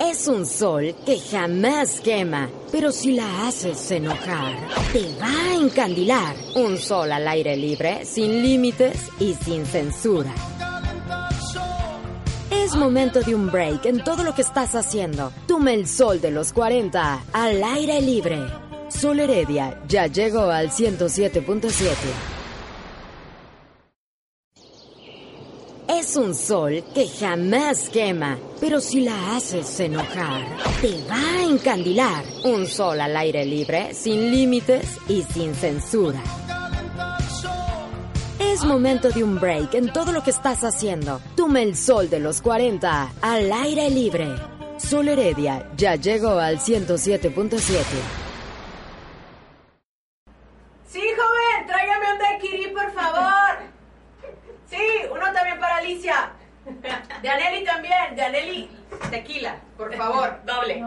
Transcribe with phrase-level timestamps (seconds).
[0.00, 4.54] Es un sol que jamás quema, pero si la haces enojar,
[4.92, 6.36] te va a encandilar.
[6.54, 10.32] Un sol al aire libre, sin límites y sin censura.
[12.50, 15.32] Es momento de un break en todo lo que estás haciendo.
[15.48, 18.38] Toma el sol de los 40 al aire libre.
[18.88, 22.37] Sol Heredia ya llegó al 107.7.
[26.08, 30.42] Es un sol que jamás quema, pero si la haces enojar,
[30.80, 32.24] te va a encandilar.
[32.44, 36.22] Un sol al aire libre, sin límites y sin censura.
[38.40, 41.20] Es momento de un break en todo lo que estás haciendo.
[41.36, 44.28] Toma el sol de los 40 al aire libre.
[44.78, 47.60] Sol Heredia ya llegó al 107.7.
[50.86, 53.68] Sí, joven, tráigame un daiquiri, por favor.
[54.70, 54.76] Sí,
[55.10, 56.32] uno también para Alicia.
[57.22, 58.70] De Aneli también, de Aneli,
[59.10, 60.82] tequila, por favor, doble.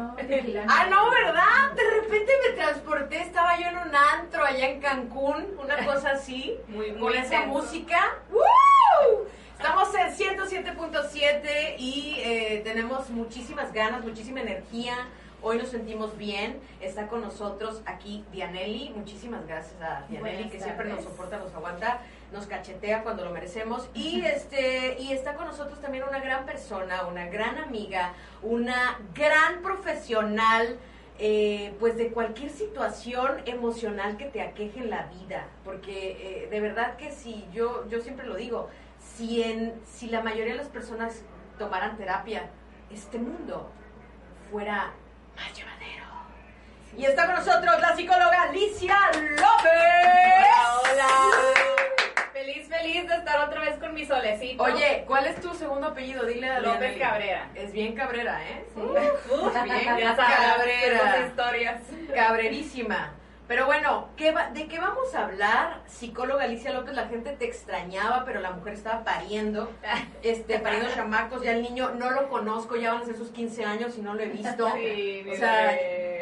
[0.67, 1.71] Ah, no, ¿verdad?
[1.75, 6.55] De repente me transporté, estaba yo en un antro allá en Cancún, una cosa así,
[6.67, 7.97] Muy, muy con esa música.
[8.31, 9.25] ¡Woo!
[9.57, 15.07] Estamos en 107.7 y eh, tenemos muchísimas ganas, muchísima energía.
[15.43, 16.59] Hoy nos sentimos bien.
[16.81, 18.89] Está con nosotros aquí Dianelli.
[18.95, 22.01] Muchísimas gracias a Dianelli, Buenas que siempre nos soporta, nos aguanta,
[22.31, 23.89] nos cachetea cuando lo merecemos.
[23.93, 29.61] Y este y está con nosotros también una gran persona, una gran amiga, una gran
[29.61, 30.77] profesional.
[31.23, 36.59] eh, pues de cualquier situación emocional que te aqueje en la vida, porque eh, de
[36.59, 40.69] verdad que si yo yo siempre lo digo, si en si la mayoría de las
[40.69, 41.21] personas
[41.59, 42.49] tomaran terapia,
[42.89, 43.69] este mundo
[44.49, 44.93] fuera
[45.35, 46.05] más llevadero.
[46.97, 50.47] Y está con nosotros la psicóloga Alicia López.
[50.91, 51.80] Hola.
[52.41, 54.63] Feliz, feliz de estar otra vez con mi solecito.
[54.63, 56.25] Oye, ¿cuál es tu segundo apellido?
[56.25, 56.99] Dile a López Dianelli.
[56.99, 57.49] Cabrera.
[57.53, 58.65] Es bien cabrera, ¿eh?
[58.75, 61.27] Uf, bien ya sabes, cabrera.
[61.27, 61.81] historias.
[62.15, 63.13] Cabrerísima.
[63.47, 65.81] Pero bueno, ¿qué va- ¿de qué vamos a hablar?
[65.85, 69.69] Psicóloga Alicia López, la gente te extrañaba, pero la mujer estaba pariendo,
[70.23, 73.65] este, pariendo chamacos, ya el niño no lo conozco, ya van a ser sus 15
[73.65, 74.71] años y no lo he visto.
[74.73, 75.77] Sí, o sea,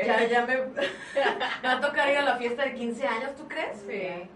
[0.06, 0.68] ya, ya me, me
[1.64, 3.78] va a tocar ir a la fiesta de 15 años, ¿tú crees?
[3.88, 4.30] Sí.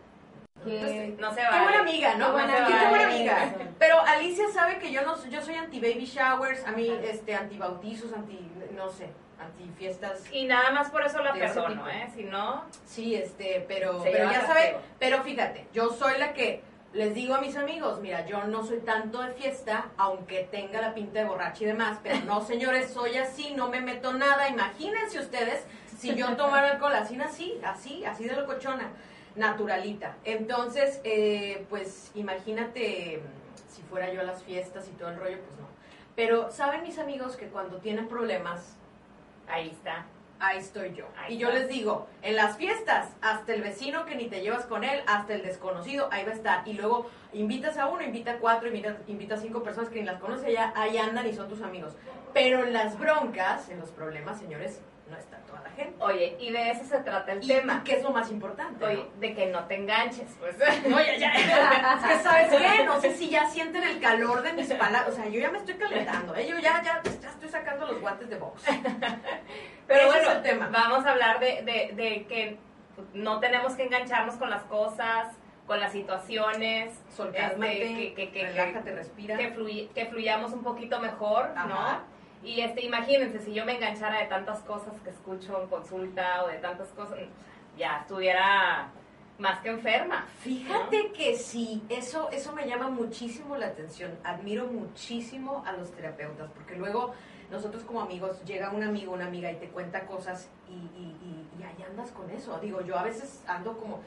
[0.66, 1.64] Entonces, No se Qué va.
[1.64, 2.26] buena amiga, ¿no?
[2.28, 2.90] Qué buena Qué- qué amiga.
[2.90, 3.54] buena amiga.
[3.80, 7.58] Pero Alicia sabe que yo no yo soy anti baby showers, a mí este anti
[7.58, 8.40] bautizos, anti
[8.76, 9.08] no sé,
[9.40, 10.24] anti fiestas.
[10.32, 11.88] Y nada más por eso la perdono.
[11.90, 12.08] ¿eh?
[12.16, 16.62] Si no, Sí, este, pero pero ya sabe, pero fíjate, yo soy la que
[16.94, 20.94] les digo a mis amigos, mira, yo no soy tanto de fiesta, aunque tenga la
[20.94, 24.48] pinta de borracha y demás, pero no, señores, soy así, no me meto nada.
[24.48, 25.66] Imagínense ustedes
[25.98, 28.90] si yo tomara alcohol así, así, así, así de locochona,
[29.36, 30.18] naturalita.
[30.24, 35.38] Entonces, eh, pues imagínate mm, si fuera yo a las fiestas y todo el rollo,
[35.40, 35.68] pues no.
[36.16, 38.76] Pero saben mis amigos que cuando tienen problemas,
[39.48, 40.06] ahí está.
[40.40, 41.06] ahí estoy yo.
[41.18, 41.60] Ahí y yo está.
[41.60, 45.34] les digo, en las fiestas, hasta el vecino que ni te llevas con él, hasta
[45.34, 46.68] el desconocido, ahí va a estar.
[46.68, 50.06] Y luego invitas a uno, invita a cuatro, invita, invita a cinco personas que ni
[50.06, 51.94] las conoces, allá, ahí andan y son tus amigos.
[52.34, 54.82] Pero en las broncas, en los problemas, señores,
[55.14, 55.96] no está toda la gente.
[56.04, 57.82] Oye, y de eso se trata el Y, tema.
[57.82, 58.86] y ¿qué es lo más importante?
[58.86, 60.56] Oye, de que no te enganches, pues.
[60.86, 64.68] Oye, ya, es que sabes qué, no sé si ya sienten el calor de mis
[64.74, 66.48] palabras, o sea, yo ya me estoy calentando, ¿eh?
[66.48, 68.64] yo ya, ya, ya estoy sacando los guantes de box.
[69.88, 70.70] Pero Ese bueno, es el tema.
[70.72, 72.58] vamos a hablar de, de, de que
[73.14, 75.28] no tenemos que engancharnos con las cosas,
[75.68, 76.94] con las situaciones.
[77.16, 79.38] Sol, este, cálmate, que, que, que, relájate, respira.
[79.38, 81.68] que, fluy- que fluyamos un poquito mejor, Ajá.
[81.68, 82.13] ¿no?
[82.44, 86.48] Y este, imagínense, si yo me enganchara de tantas cosas que escucho en consulta o
[86.48, 87.20] de tantas cosas,
[87.78, 88.92] ya estuviera
[89.40, 90.28] más que enferma.
[90.40, 94.18] Fíjate que sí, eso, eso me llama muchísimo la atención.
[94.24, 97.14] Admiro muchísimo a los terapeutas, porque luego
[97.50, 101.16] nosotros como amigos, llega un amigo, una amiga y te cuenta cosas y, y,
[101.60, 102.58] y, ahí andas con eso.
[102.60, 104.02] Digo, yo a veces ando como,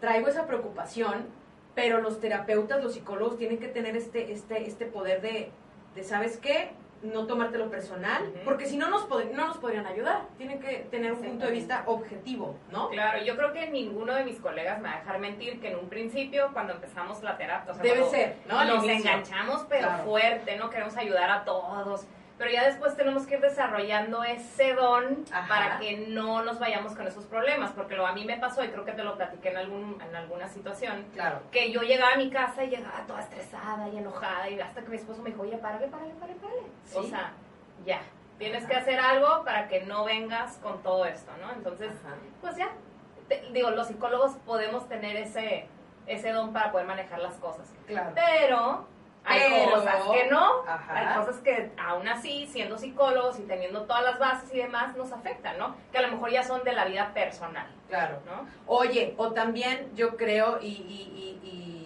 [0.00, 1.26] traigo esa preocupación,
[1.74, 5.50] pero los terapeutas, los psicólogos tienen que tener este, este, este poder de,
[5.94, 6.72] de, ¿sabes qué?
[7.02, 10.22] No tomártelo personal, porque si no nos, pod- no nos podrían ayudar.
[10.38, 12.90] Tienen que tener un punto de vista objetivo, ¿no?
[12.90, 15.78] Claro, yo creo que ninguno de mis colegas me va a dejar mentir que en
[15.78, 18.64] un principio, cuando empezamos la terapia, o sea, Debe cuando ser, ¿no?
[18.64, 19.10] Nos inicio.
[19.10, 20.04] enganchamos, pero Claro.
[20.04, 20.70] fuerte, ¿no?
[20.70, 22.06] Queremos ayudar a todos.
[22.42, 25.46] Pero ya después tenemos que ir desarrollando ese don Ajá.
[25.46, 27.70] para que no nos vayamos con esos problemas.
[27.70, 30.16] Porque lo a mí me pasó, y creo que te lo platiqué en, algún, en
[30.16, 31.38] alguna situación, Claro.
[31.52, 34.50] que yo llegaba a mi casa y llegaba toda estresada y enojada.
[34.50, 36.62] Y hasta que mi esposo me dijo, oye, párale, párale, párale, párale.
[36.96, 37.10] O Sí.
[37.10, 37.30] sea,
[37.86, 38.00] ya.
[38.38, 38.72] Tienes Ajá.
[38.72, 41.52] que hacer algo para que no vengas con todo esto, ¿no?
[41.52, 42.16] Entonces, Ajá.
[42.40, 42.70] pues ya,
[43.28, 45.68] te- digo, los psicólogos podemos tener ese,
[46.08, 47.72] ese don para poder manejar las cosas.
[47.86, 48.10] Claro.
[48.16, 48.88] Pero
[49.24, 50.94] Hay cosas que no, Ajá.
[50.98, 55.12] hay cosas que aún así, siendo psicólogos y teniendo todas las bases y demás, nos
[55.12, 55.76] afectan, ¿no?
[55.92, 58.18] Que a lo mejor ya son de la vida personal, Claro.
[58.26, 58.46] ¿no?
[58.66, 61.81] Oye, o también yo creo, y, y, y- y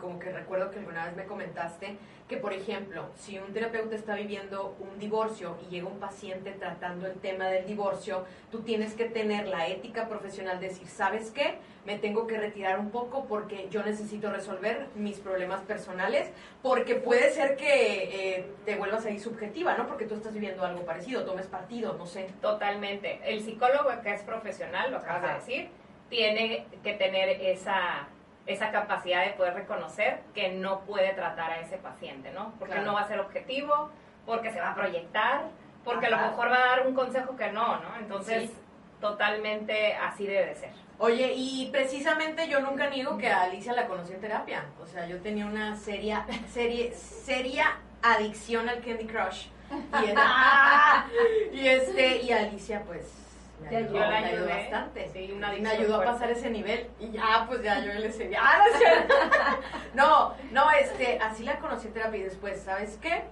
[0.00, 1.96] como que recuerdo que alguna vez me comentaste,
[2.28, 7.06] que por ejemplo, si un terapeuta está viviendo un divorcio y llega un paciente tratando
[7.06, 11.58] el tema del divorcio, tú tienes que tener la ética profesional de decir, ¿sabes qué?
[11.84, 16.30] Me tengo que retirar un poco porque yo necesito resolver mis problemas personales,
[16.62, 19.86] porque puede ser que eh, te vuelvas ahí subjetiva, ¿no?
[19.86, 22.28] Porque tú estás viviendo algo parecido, tomes partido, no sé.
[22.40, 23.20] Totalmente.
[23.24, 25.32] El psicólogo que es profesional, lo acabas Ajá.
[25.32, 25.68] de decir,
[26.10, 28.08] tiene que tener esa,
[28.52, 32.52] esa capacidad de poder reconocer que no puede tratar a ese paciente, ¿no?
[32.58, 32.86] Porque Claro.
[32.88, 33.90] no va a ser objetivo,
[34.26, 35.42] porque se va a proyectar,
[35.84, 37.96] porque a lo mejor va a dar un consejo que no, ¿no?
[37.98, 38.56] Entonces, Sí.
[39.00, 40.70] totalmente así debe de ser.
[40.98, 44.64] Oye, y precisamente yo nunca niego que a Alicia la conocí en terapia.
[44.82, 49.46] O sea, yo tenía una seria, serie, seria adicción al Candy Crush.
[50.04, 51.06] Y, era-
[51.52, 53.10] y este, y Alicia, pues,
[53.68, 54.54] ayudó, Yo la ayudé.
[54.54, 55.08] bastante.
[55.12, 56.88] Sí, una me ayudó a pasar ese nivel.
[56.98, 58.40] Y ya, pues ya yo le seguía.
[58.42, 58.64] ¡Ah,
[59.94, 60.34] no, no,
[60.64, 63.24] no, este, así la conocí en terapia y después, ¿sabes qué?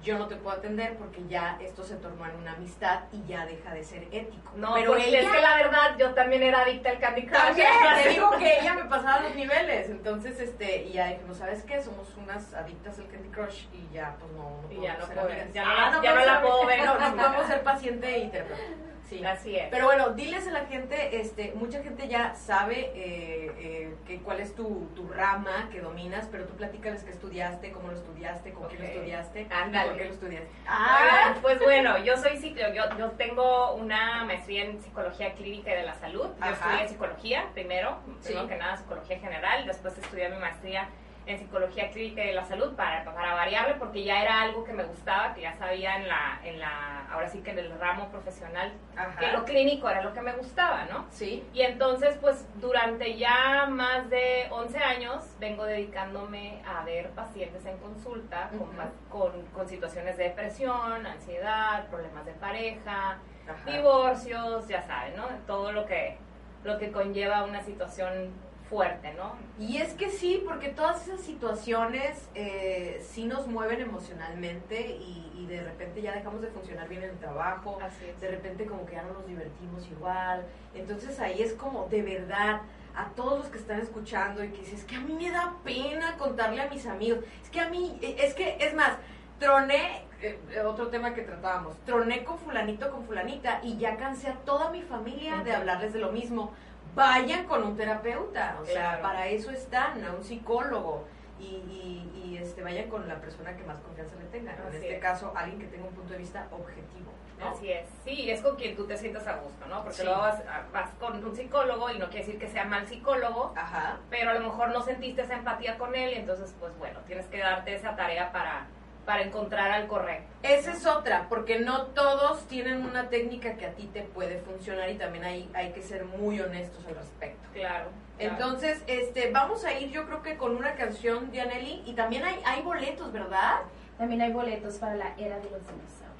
[0.00, 3.44] Yo no te puedo atender porque ya esto se tornó en una amistad y ya
[3.46, 4.52] deja de ser ético.
[4.54, 7.36] No, pero pues, ella es que la verdad yo también era adicta al Candy Crush.
[7.36, 7.68] también,
[8.04, 11.82] te digo que ella me pasaba los niveles, entonces, este, y ya dijimos, ¿sabes qué?
[11.82, 15.52] Somos unas adictas al Candy Crush y ya, pues no, no Y ya puedo- amigas.
[15.52, 16.84] ya no Ah, la- ya no puedo ver.
[16.84, 18.62] No, no podemos ser paciente y terapeuta.
[19.08, 19.24] Sí.
[19.24, 19.68] Así es.
[19.70, 24.40] Pero bueno, diles a la gente, este, mucha gente ya sabe eh, eh, que cuál
[24.40, 28.68] es tu, tu rama que dominas, pero tú platícales qué estudiaste, cómo lo estudiaste, con
[28.68, 29.88] quién lo estudiaste, Ándale.
[29.88, 30.48] por qué lo estudiaste.
[30.66, 35.76] Ah, pues bueno, yo soy psico- yo, yo tengo una maestría en psicología clínica y
[35.76, 36.26] de la salud.
[36.38, 36.52] Yo Ajá.
[36.52, 38.48] estudié psicología primero, primero Sí.
[38.48, 40.88] que nada psicología general, después estudié mi maestría
[41.28, 44.72] en psicología clínica y de la salud para, para variarle porque ya era algo que
[44.72, 48.08] me gustaba, que ya sabía en la, en la, ahora sí que en el ramo
[48.08, 49.18] profesional, Ajá.
[49.18, 51.04] que lo clínico era lo que me gustaba, ¿no?
[51.10, 51.46] Sí.
[51.52, 57.76] Y entonces, pues durante ya más de 11 años vengo dedicándome a ver pacientes en
[57.76, 58.70] consulta con,
[59.10, 63.70] con, con situaciones de depresión, ansiedad, problemas de pareja, Ajá.
[63.70, 65.26] divorcios, ya saben, ¿no?
[65.46, 66.16] Todo lo que,
[66.64, 68.32] lo que conlleva una situación
[68.68, 69.32] fuerte, ¿no?
[69.58, 75.46] Y es que sí, porque todas esas situaciones eh, sí nos mueven emocionalmente y, y
[75.46, 77.78] de repente ya dejamos de funcionar bien en el trabajo,
[78.20, 80.44] de repente como que ya no nos divertimos igual.
[80.74, 82.60] Entonces ahí es como de verdad
[82.94, 85.54] a todos los que están escuchando y que dicen, es que a mí me da
[85.64, 88.92] pena contarle a mis amigos, es que a mí, eh, es que, es más,
[89.38, 94.28] troné, eh, eh, otro tema que tratábamos, troné con fulanito, con fulanita y ya cansé
[94.28, 96.52] a toda mi familia de hablarles de lo mismo.
[96.94, 99.02] Vayan con un terapeuta, o sea, Claro.
[99.02, 101.04] para eso están, a un psicólogo.
[101.38, 104.56] Y, y, y, este, vayan con la persona que más confianza le tengan.
[104.66, 105.00] En este es.
[105.00, 107.12] caso, alguien que tenga un punto de vista objetivo.
[107.38, 107.50] ¿no?
[107.50, 109.82] Así es, sí, es con quien tú te sientas a gusto, ¿no?
[109.84, 110.02] Porque Sí.
[110.04, 110.42] luego vas,
[110.72, 113.98] vas con un psicólogo y no quiere decir que sea mal psicólogo, Ajá.
[114.10, 117.26] pero a lo mejor no sentiste esa empatía con él y entonces pues bueno, tienes
[117.26, 118.66] que darte esa tarea para,
[119.08, 120.28] para encontrar al correcto.
[120.42, 124.90] Esa es otra, porque no todos tienen una técnica que a ti te puede funcionar
[124.90, 127.48] y también hay, hay que ser muy honestos al respecto.
[127.54, 127.86] Claro.
[127.86, 127.90] claro.
[128.18, 132.22] Entonces, este, vamos a ir yo creo que con una canción de Aneli y también
[132.22, 133.60] hay, hay boletos, ¿verdad?
[133.96, 136.18] También hay boletos para la era de los dinosaurios.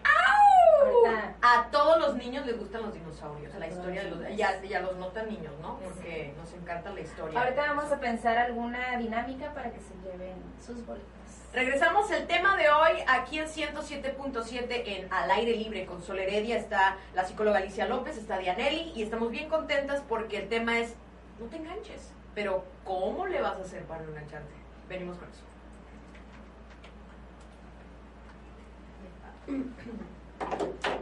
[0.80, 4.28] Ahorita, A todos los niños les gustan los dinosaurios, A la historia de los los...
[4.30, 4.38] niños.
[4.38, 5.78] Y a, y a los no tan niños, ¿no?
[5.78, 7.38] Porque nos encanta la historia.
[7.38, 11.17] ahorita vamos a pensar alguna dinámica para que se lleven sus boletos.
[11.52, 16.58] Regresamos el tema de hoy aquí en 107.7 en Al Aire Libre con Sol Heredia.
[16.58, 20.94] Está la psicóloga Alicia López, está Dianelli y estamos bien contentas porque el tema es
[21.40, 22.12] no te enganches.
[22.34, 24.52] Pero ¿cómo le vas a hacer para no engancharte?
[24.90, 25.42] Venimos con eso.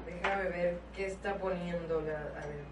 [0.06, 2.18] Déjame ver qué está poniendo la...
[2.40, 2.64] A ver,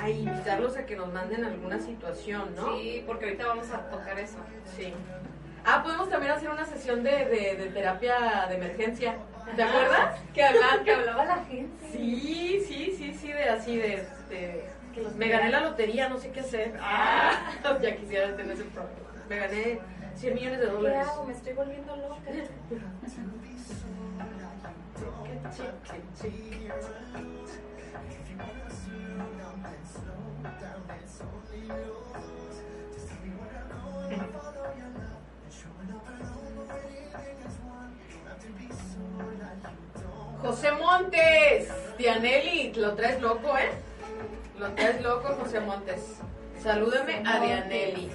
[0.00, 2.74] ay, invitarlos a que nos manden alguna situación, ¿no?
[2.74, 4.38] Sí, porque ahorita vamos a tocar eso.
[4.76, 4.94] Sí.
[5.64, 9.16] Ah, podemos también hacer una sesión de, de, de terapia de emergencia.
[9.56, 10.18] ¿Te acuerdas?
[10.34, 11.84] Que hablaba, que hablaba la gente.
[11.92, 14.06] Sí, sí, sí, sí, de así, de...
[14.28, 16.74] de- que los- me gané la lotería, no sé qué hacer.
[16.80, 17.32] Ah,
[17.82, 18.98] ya quisiera tener ese problema.
[19.28, 19.80] Me gané
[20.16, 21.08] 100 millones de ¿Qué dólares.
[21.08, 21.24] hago?
[21.24, 22.18] Me estoy volviendo loca.
[40.42, 43.70] José Montes, Dianelli, lo traes loco, ¿eh?
[44.58, 46.18] Lo traes loco, José Montes.
[46.60, 48.10] Salúdame a Dianelli.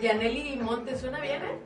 [0.00, 1.58] Dianelli Montes, ¿suena bien, eh?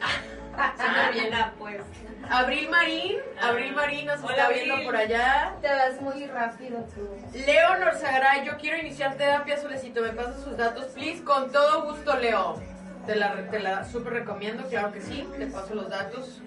[0.76, 1.26] Suena bien.
[1.26, 1.80] Anda, pues.
[2.28, 4.62] Abril Marín, Abril Marín nos Hola, está Abril.
[4.64, 5.54] viendo por allá.
[5.60, 7.08] Te vas muy rápido tú.
[7.34, 12.16] Leo Norzagaray, yo quiero iniciar terapia, solicito, me pasa sus datos, please, con todo gusto,
[12.16, 12.60] Leo.
[13.06, 16.40] Te la, te la súper recomiendo, claro que sí, te paso los datos.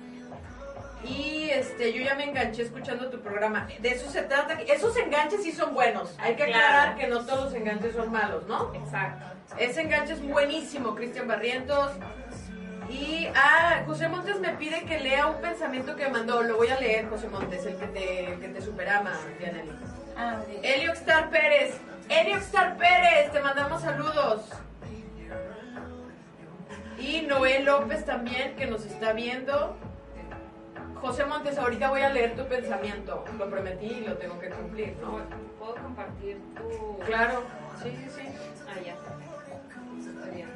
[1.03, 3.67] Y este, yo ya me enganché escuchando tu programa.
[3.79, 6.13] De eso se trata, esos enganches sí son buenos.
[6.19, 6.65] Hay que Claro.
[6.65, 8.73] aclarar que no todos los enganches son malos, ¿no?
[8.75, 9.25] Exacto.
[9.57, 11.91] Ese enganche es buenísimo, Cristian Barrientos.
[12.89, 16.41] Y, ah, José Montes me pide que lea un pensamiento que mandó.
[16.43, 19.71] Lo voy a leer, José Montes, el que te, que te superama, Dianely.
[20.17, 20.59] Ah, ok.
[20.63, 21.75] Elioxtar Pérez.
[22.09, 24.41] Elioxtar Pérez, te mandamos saludos.
[26.97, 29.77] Y Noé López también, que nos está viendo.
[31.01, 33.23] José Montes, ahorita voy a leer tu pensamiento.
[33.37, 35.19] Lo prometí y lo tengo que cumplir, ¿no?
[35.57, 36.99] ¿Puedo compartir tu...?
[37.05, 37.43] Claro,
[37.81, 38.21] sí, sí, sí.
[38.67, 38.95] Ah, ya.
[39.97, 40.49] Está bien.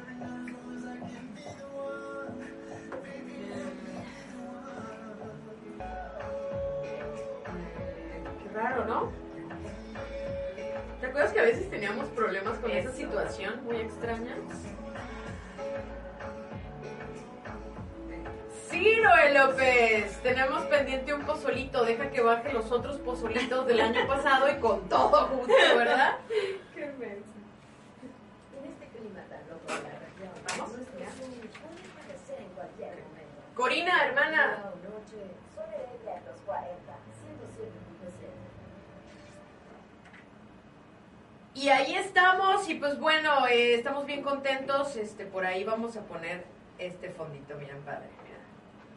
[8.42, 9.12] Qué raro, ¿no?
[11.00, 14.36] ¿Te acuerdas que a veces teníamos problemas con esa situación muy extraña?
[18.92, 24.50] Noel López, tenemos pendiente un pozolito, deja que baje los otros pozolitos del año pasado
[24.50, 26.18] y con todo gusto, ¿verdad?
[26.74, 27.30] Qué mensa.
[28.62, 30.70] En este clima tan loco de la región, Vamos.
[30.70, 33.54] puede aparecer en cualquier momento.
[33.54, 34.64] Corina, hermana.
[34.84, 36.92] Noche, sobre ella los 40,
[41.54, 41.58] 107.7.
[41.58, 44.96] Y ahí estamos, y pues bueno, eh, estamos bien contentos.
[44.96, 46.44] Este, por ahí vamos a poner
[46.78, 48.10] este fondito, miren, padre.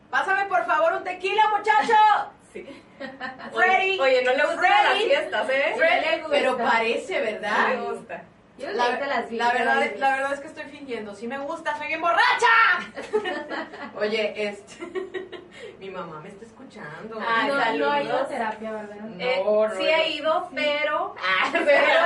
[0.09, 1.93] Pásame por favor un tequila, muchacho.
[2.53, 2.65] Sí.
[3.53, 3.99] Freddy.
[3.99, 5.03] Oye, no le gustan las Freddy.
[5.05, 5.73] fiestas, ¿eh?
[5.77, 6.29] Fred, le gusta.
[6.31, 7.67] pero parece, No ¿verdad?
[7.69, 8.23] le gusta.
[8.57, 11.13] Yo La, las la verdad, la verdad es que estoy fingiendo.
[11.13, 12.47] Sí me gusta, soy bien borracha.
[13.99, 14.83] Oye, este,
[15.79, 17.19] mi mamá me está escuchando.
[17.21, 17.77] Ah, no, saludos.
[17.87, 18.95] no ha ido a terapia, ¿verdad?
[18.95, 19.89] No, Eh, no, sí no.
[19.89, 21.15] he ido, pero...
[21.51, 22.05] pero,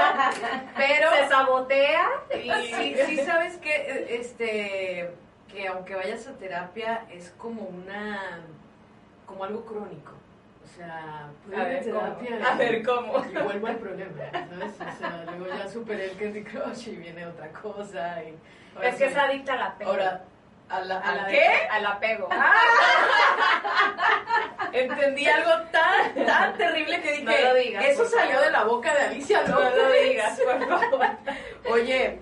[0.75, 2.09] pero se sabotea
[2.43, 2.51] y...
[2.73, 5.13] sí, sí sabes que este
[5.51, 8.41] que aunque vayas a terapia es como una
[9.25, 10.11] como algo crónico.
[10.63, 11.99] O sea, A ver, ¿cómo?
[12.15, 13.25] terapia A ver, ¿cómo?
[13.25, 14.73] y vuelvo al problema, ¿sabes?
[14.95, 18.35] O sea, luego ya superé el Candy Crush y viene otra cosa y
[18.85, 19.91] Es que es adicta al apego.
[19.91, 20.23] ahora
[20.69, 21.43] a la, ¿A ¿al la qué?
[21.69, 22.29] Al apego.
[24.73, 28.93] Entendí algo tan tan terrible que dije, No lo digas, eso salió de la boca
[28.93, 29.77] de Alicia No López.
[29.77, 31.07] lo digas, por favor.
[31.71, 32.19] Oye,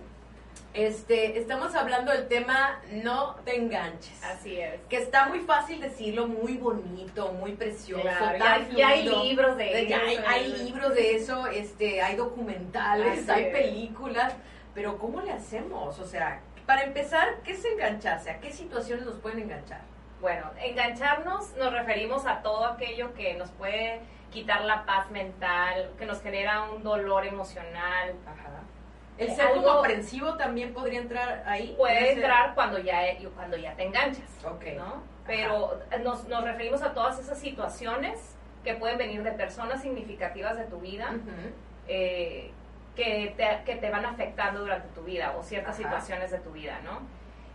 [0.73, 4.23] este, estamos hablando del tema no te enganches.
[4.23, 4.79] Así es.
[4.87, 8.03] Que está muy fácil decirlo, muy bonito, muy precioso.
[8.03, 8.37] Claro,
[8.75, 9.23] ya hay fluido.
[9.23, 9.95] libros de eso,
[10.27, 13.53] hay, libros de eso, este, hay documentales, Así hay es.
[13.53, 14.33] películas,
[14.75, 15.99] pero ¿cómo le hacemos?
[15.99, 18.29] O sea, para empezar, ¿qué es engancharse?
[18.29, 19.81] ¿A qué situaciones nos pueden enganchar?
[20.21, 26.05] Bueno, engancharnos nos referimos a todo aquello que nos puede quitar la paz mental, que
[26.05, 28.13] nos genera un dolor emocional.
[28.27, 28.58] Ajá.
[29.19, 31.75] El Eh, ser algo- aprensivo también podría entrar ahí.
[31.77, 33.01] Puede entrar cuando ya,
[33.35, 34.63] cuando ya te enganchas, Ok.
[34.77, 35.03] ¿no?
[35.27, 40.63] Pero nos, nos referimos a todas esas situaciones que pueden venir de personas significativas de
[40.65, 41.11] tu vida,
[41.87, 42.51] eh,
[42.95, 45.83] que, te, que te van afectando durante tu vida o ciertas Ajá.
[45.83, 47.01] situaciones de tu vida, ¿no?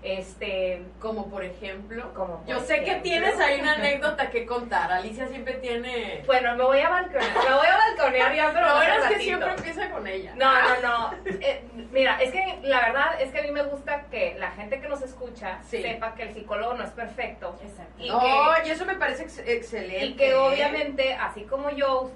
[0.04, 2.12] Este, Como por ejemplo.
[2.12, 4.92] como por Yo sé que tienes ahí una anécdota que contar.
[4.92, 6.22] Alicia siempre tiene.
[6.26, 9.18] Bueno, me voy a balconear, me voy a balconear ya, pero Lo bueno es que
[9.20, 10.34] siempre empieza con ella.
[10.36, 11.14] No, no, no.
[11.40, 14.78] Eh, mira, es que la verdad es que a mí me gusta que la gente
[14.78, 15.80] que nos escucha Sí.
[15.82, 17.58] sepa que el psicólogo no es perfecto.
[17.62, 17.94] Exacto.
[17.98, 18.20] Y No,
[18.62, 20.04] que, y eso me parece ex- excelente.
[20.04, 22.10] y que obviamente, así como yo,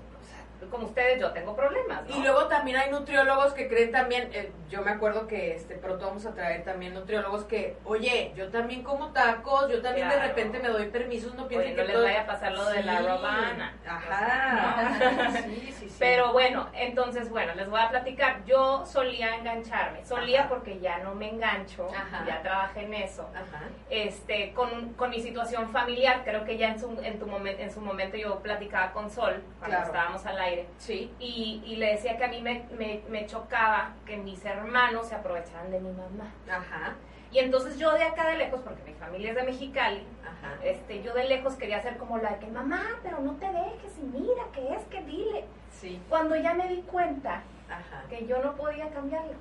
[0.71, 2.05] como ustedes, yo tengo problemas.
[2.09, 2.17] ¿no?
[2.17, 6.07] Y luego también hay nutriólogos que creen también, eh, yo me acuerdo que este pronto
[6.07, 10.59] vamos a traer también nutriólogos que, oye, yo también como tacos, yo también de repente
[10.59, 13.00] me doy permisos, no piensen que no les todo- vaya a pasar lo de la
[13.00, 13.75] romana.
[13.87, 15.35] Ajá.
[15.49, 15.97] Sí, sí, sí.
[15.99, 18.45] Pero bueno, entonces, bueno, les voy a platicar.
[18.45, 20.05] Yo solía engancharme.
[20.05, 20.49] Solía Ajá.
[20.49, 21.88] porque ya no me engancho.
[21.95, 22.25] Ajá.
[22.27, 23.29] Ya trabajé en eso.
[23.35, 23.65] Ajá.
[23.91, 27.71] este con, con mi situación familiar creo que ya en su en tu momento en
[27.73, 29.87] su momento yo platicaba con Sol cuando Claro.
[29.87, 30.48] estábamos al aire
[30.78, 31.11] Sí.
[31.19, 35.14] y, y le decía que a mí me, me, me chocaba que mis hermanos se
[35.14, 36.95] aprovecharan de mi mamá Ajá.
[37.31, 40.55] y entonces yo de acá de lejos porque mi familia es de Mexicali Ajá.
[40.64, 43.93] este yo de lejos quería ser como la de que mamá pero no te dejes
[43.99, 46.00] y mira que es que dile Sí.
[46.09, 48.05] cuando ya me di cuenta Ajá.
[48.09, 49.35] que yo no podía cambiarlo.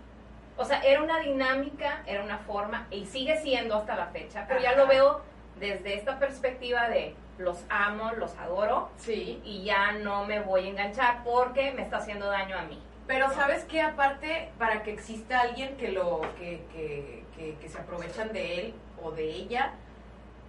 [0.59, 4.59] O sea, era una dinámica, era una forma, y sigue siendo hasta la fecha, pero
[4.59, 4.79] ya Ajá.
[4.79, 5.21] lo veo
[5.59, 9.41] desde esta perspectiva de los amo, los adoro, Sí.
[9.44, 12.82] y ya no me voy a enganchar porque me está haciendo daño a mí.
[13.06, 17.77] Pero sabes que aparte, para que exista alguien que lo que, que, que, que se
[17.79, 19.74] aprovechan de él o de ella,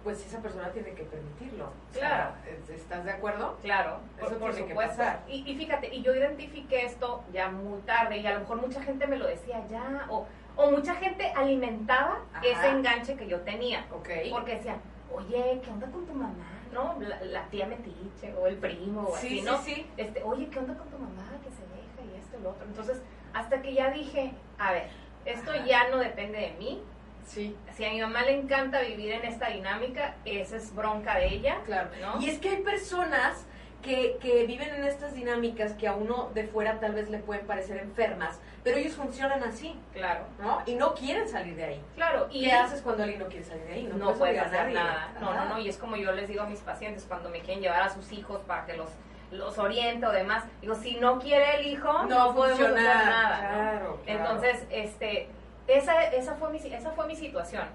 [0.03, 1.65] pues esa persona tiene que permitirlo.
[1.65, 2.73] O sea, Claro.
[2.73, 3.57] ¿Estás de acuerdo?
[3.61, 4.97] Claro, Eso por, por tiene que supuesto.
[4.97, 5.19] pasar.
[5.27, 8.81] Y, y fíjate, y yo identifiqué esto ya muy tarde y a lo mejor mucha
[8.81, 10.25] gente me lo decía ya, o,
[10.57, 12.41] o mucha gente alimentaba Ajá.
[12.45, 13.85] ese enganche que yo tenía.
[13.91, 14.09] Ok.
[14.31, 14.81] Porque decían,
[15.13, 16.33] oye, ¿qué onda con tu mamá?
[16.71, 16.95] ¿No?
[16.99, 19.57] La, la tía metiche o el primo o Sí, así, sí, ¿no?
[19.61, 19.85] sí.
[19.97, 22.65] Este, oye, ¿qué onda con tu mamá que se deja y esto y lo otro?
[22.67, 23.01] Entonces,
[23.33, 24.87] hasta que ya dije, a ver,
[25.25, 25.65] esto Ajá.
[25.65, 26.81] ya no depende de mí.
[27.25, 31.27] Sí, Si a mi mamá le encanta vivir en esta dinámica, esa es bronca de
[31.27, 31.59] ella.
[31.65, 31.89] claro.
[32.01, 32.19] ¿no?
[32.21, 33.45] Y es que hay personas
[33.81, 37.45] que, que viven en estas dinámicas que a uno de fuera tal vez le pueden
[37.45, 40.61] parecer enfermas, pero ellos funcionan así, Claro, ¿no?
[40.65, 41.81] Y no quieren salir de ahí.
[41.95, 42.27] claro.
[42.29, 43.83] ¿Y qué haces cuando alguien no quiere salir de ahí?
[43.83, 45.13] no, puedes obligar a hacer nada.
[45.21, 45.59] No, no, no.
[45.59, 48.11] Y es como yo les digo a mis pacientes cuando me quieren llevar a sus
[48.11, 48.89] hijos para que los,
[49.31, 50.43] los oriente o demás.
[50.61, 53.41] Digo, si no quiere el hijo, no, podemos hacer nada.
[53.41, 53.57] ¿no?
[53.57, 53.99] Claro.
[54.05, 55.29] Entonces, este,
[55.69, 57.67] esa, esa, fue mi, esa fue mi situación.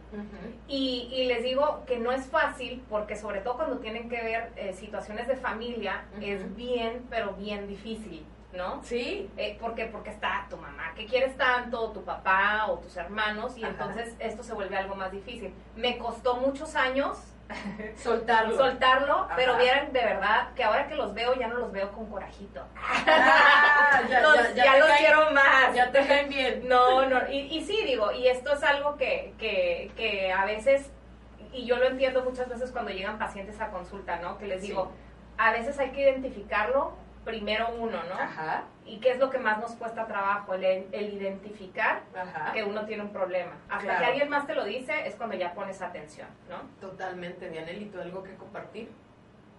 [0.69, 4.53] Y, y les digo que no es fácil porque sobre todo cuando tienen que ver
[4.57, 8.83] eh, situaciones de familia, es bien, pero bien difícil, ¿no?
[8.83, 9.87] Sí, Eh, ¿Por qué?
[9.87, 13.73] Porque está tu mamá que quieres tanto, o tu papá o tus hermanos, y Ajá.
[13.73, 15.53] entonces esto se vuelve algo más difícil.
[15.77, 17.19] Me costó muchos años
[17.97, 18.57] soltarlo.
[18.57, 19.35] soltarlo, Ajá.
[19.37, 22.63] pero vieran de verdad que ahora que los veo ya no los veo con corajito.
[23.07, 25.75] Ah, ya, Los- ya, ya ya te los caen- quiero más.
[25.75, 26.69] Ya te caen bien.
[26.69, 30.91] No, no, y, y sí, digo, y esto es algo que, que, que a veces,
[31.53, 34.39] y yo lo entiendo muchas veces cuando llegan pacientes a consulta, ¿no?
[34.39, 34.69] Que les Sí.
[34.69, 34.91] digo,
[35.39, 38.15] a veces hay que identificarlo primero uno, ¿no?
[38.15, 40.53] Ajá, ¿Y qué es lo que más nos cuesta trabajo?
[40.55, 42.53] El, el identificar ajá.
[42.53, 43.53] que uno tiene un problema.
[43.69, 43.99] Hasta Claro.
[44.01, 46.57] que alguien más te lo dice es cuando ya pones atención, ¿no?
[46.87, 48.91] Totalmente, Dianelli, ¿tú algo que compartir?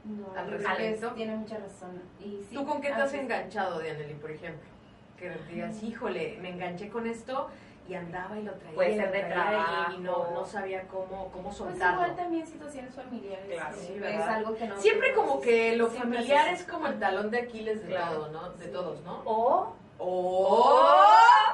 [0.03, 1.11] No, Al respecto.
[1.13, 1.99] tiene mucha razón.
[2.19, 4.69] Y sí, ¿Tú con qué te has enganchado, Dianelli, por ejemplo?
[5.17, 5.85] Que digas, Mm.
[5.87, 7.49] híjole, me enganché con esto
[7.87, 8.75] y andaba y lo traía.
[8.75, 11.93] Puede y ser lo de traía y no, no sabía cómo, cómo Pues soltarlo.
[12.01, 13.45] igual también situaciones familiares.
[13.53, 14.77] Claro, que sí, es algo que no...
[14.77, 18.13] Siempre como que lo familiar es como el talón de Aquiles de Claro.
[18.15, 18.49] todo, ¿no?
[18.53, 18.71] De Sí.
[18.71, 19.21] todos, ¿no?
[19.25, 20.81] O ¡Oh!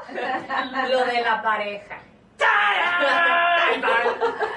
[0.90, 2.00] lo de la pareja.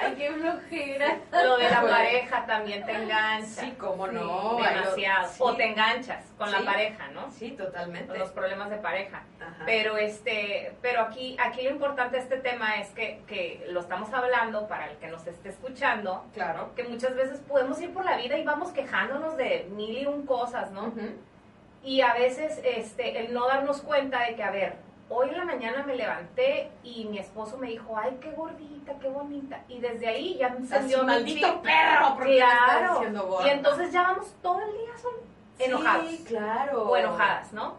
[0.01, 1.17] Ay, qué flojera.
[1.31, 1.91] Lo de la Híjole.
[1.91, 3.45] pareja también te engancha.
[3.61, 4.57] Sí, cómo no.
[4.57, 5.27] Demasiado.
[5.29, 5.35] sí.
[5.39, 7.31] O te enganchas con la pareja, ¿no?
[7.31, 8.07] Sí, totalmente.
[8.07, 9.23] Con los problemas de pareja.
[9.39, 9.63] Ajá.
[9.65, 14.11] Pero este, pero aquí, aquí lo importante de este tema es que, que lo estamos
[14.13, 16.73] hablando para el que nos esté escuchando, Claro.
[16.75, 20.25] que muchas veces podemos ir por la vida y vamos quejándonos de mil y un
[20.25, 20.93] cosas, ¿no?
[21.83, 24.75] Y a veces este, el no darnos cuenta de que, a ver,
[25.09, 29.07] hoy en la mañana me levanté y mi esposo me dijo, ay, qué gordita, qué
[29.07, 29.61] bonita.
[29.67, 31.61] Y desde ahí ya me Así, mi maldito chip.
[31.61, 33.45] perro, ¿por qué me estás Claro.
[33.45, 35.13] Y entonces ya vamos todo el día son
[35.59, 36.89] enojados Sí, claro.
[36.89, 37.75] o enojadas, ¿no?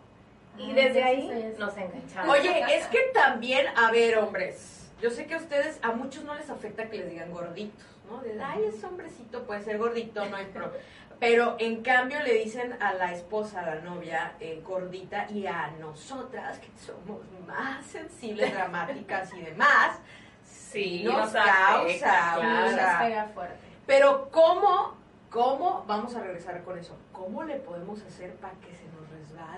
[0.58, 2.34] Y desde ahí nos enganchamos.
[2.38, 6.34] Oye, es que también, a ver, hombres, yo sé que a ustedes, a muchos no
[6.34, 8.20] les afecta que les digan gorditos, ¿no?
[8.22, 10.74] De, ay, ese hombrecito puede ser gordito, no hay problema.
[11.18, 15.68] Pero en cambio le dicen a la esposa, a la novia, eh, gordita, y a
[15.80, 19.98] nosotras, que somos más sensibles, dramáticas y demás,
[20.44, 22.70] Sí, nos, nos causa, afecta, claro.
[22.70, 23.56] nos pega fuerte.
[23.86, 24.94] pero ¿cómo,
[25.30, 28.85] cómo, vamos a regresar con eso, cómo le podemos hacer para que se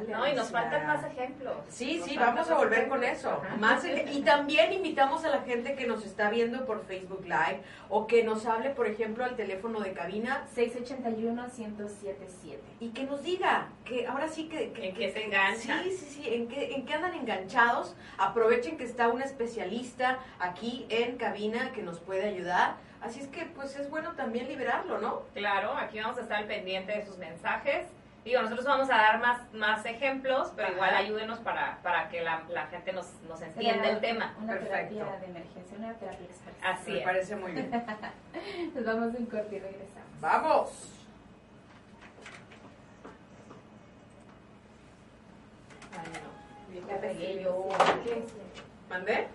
[0.09, 1.57] No, y nos faltan más ejemplos.
[1.69, 2.99] Sí, Nos sí, vamos a volver ejemplos.
[3.01, 3.43] con eso.
[3.45, 3.57] Ajá.
[3.57, 8.07] Más y también invitamos a la gente que nos está viendo por Facebook Live o
[8.07, 12.59] que nos hable, por ejemplo, al teléfono de cabina 681-1077.
[12.81, 14.73] y que nos diga que ahora sí que...
[14.73, 15.83] que- ¿En qué se enganchan?
[15.85, 17.95] Sí, sí, sí, en qué, en qué andan enganchados.
[18.19, 22.77] Aprovechen que está un especialista aquí en cabina que nos puede ayudar.
[23.01, 25.23] Así es que pues es bueno también liberarlo, ¿no?
[25.35, 27.87] Claro, aquí vamos a estar pendiente de sus mensajes.
[28.29, 30.75] Digo, nosotros vamos a dar más, más ejemplos, pero Ajá.
[30.75, 34.35] igual ayúdenos para, para que la, la gente nos, nos entienda el tema.
[34.39, 34.97] Una Perfecto.
[34.97, 36.55] terapia de emergencia, una terapia express.
[36.63, 37.05] Así Me es.
[37.05, 37.71] parece muy bien.
[38.75, 40.21] Nos vamos un corte y regresamos.
[40.21, 40.93] ¡Vamos!
[45.93, 46.87] Ay, no.
[46.87, 47.69] La regué yo.
[48.05, 48.25] ¿Qué?
[48.91, 49.29] ¿Mandé?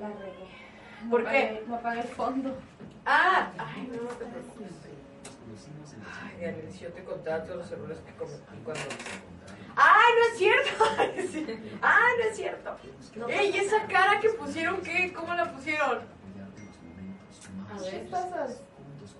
[0.00, 1.10] La regué.
[1.10, 1.36] ¿Por No qué?
[1.38, 2.56] apagué- No apagué el fondo.
[3.04, 4.85] Ah, ay, no, no te preocupes.
[6.38, 8.82] Ay, yo te contaba todos los errores que cometí cuando...
[9.76, 10.84] ¡Ay, no es cierto!
[10.98, 11.46] Ay, sí.
[11.82, 12.76] ¡Ay, no es cierto!
[13.28, 15.12] ¡Ey, esa cara que pusieron, qué!
[15.12, 16.00] ¿Cómo la pusieron?
[17.70, 18.02] A ver.
[18.02, 18.60] Chispasos.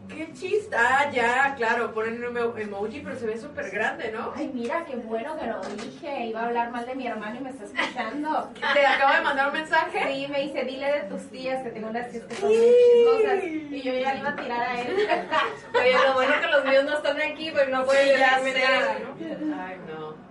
[0.08, 0.74] ¡Qué chiste!
[0.76, 4.32] Ah, ya, claro, ponen un emo- emoji, pero se ve súper grande, ¿no?
[4.36, 6.26] Ay, mira, qué bueno que lo dije.
[6.26, 8.50] Iba a hablar mal de mi hermano y me está escuchando.
[8.74, 9.98] ¿Te acabo de mandar un mensaje?
[10.12, 13.44] Sí, me dice, dile de tus tías que tengo unas tías que son muy chismosas.
[13.44, 14.96] Y yo ya le iba a tirar a él.
[15.74, 18.98] Oye, lo bueno que los míos no están aquí, pues no pueden Sí, ya nada,
[19.00, 19.60] ¿no?
[19.60, 20.26] Ay, no.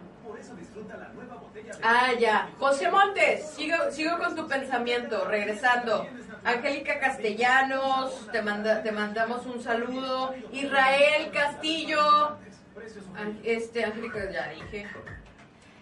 [1.84, 2.50] Ah, ya.
[2.60, 6.08] José Montes, sigo, sigo con tu pensamiento, regresando.
[6.46, 10.36] Angélica Castellanos, te, manda, te mandamos un saludo.
[10.52, 12.38] Israel Castillo.
[13.44, 14.86] Este, Angélica, ya dije.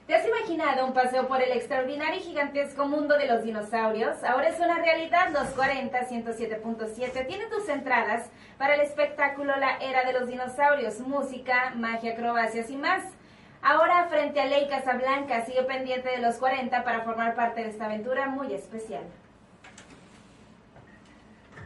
[0.07, 4.23] ¿Te has imaginado un paseo por el extraordinario y gigantesco mundo de los dinosaurios?
[4.23, 5.31] Ahora es una realidad.
[5.31, 11.73] Los 40 107.7 tienen tus entradas para el espectáculo La Era de los Dinosaurios, música,
[11.75, 13.03] magia, acrobacias y más.
[13.61, 17.85] Ahora, frente a Ley Casablanca, sigue pendiente de los 40 para formar parte de esta
[17.85, 19.03] aventura muy especial.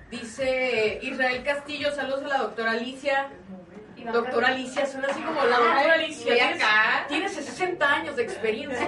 [0.09, 3.29] Dice Israel Castillo, saludos a la doctora Alicia.
[4.13, 6.33] Doctora Alicia, suena así como la doctora Alicia.
[6.33, 6.63] Tienes,
[7.09, 8.87] tienes 60 años de experiencia.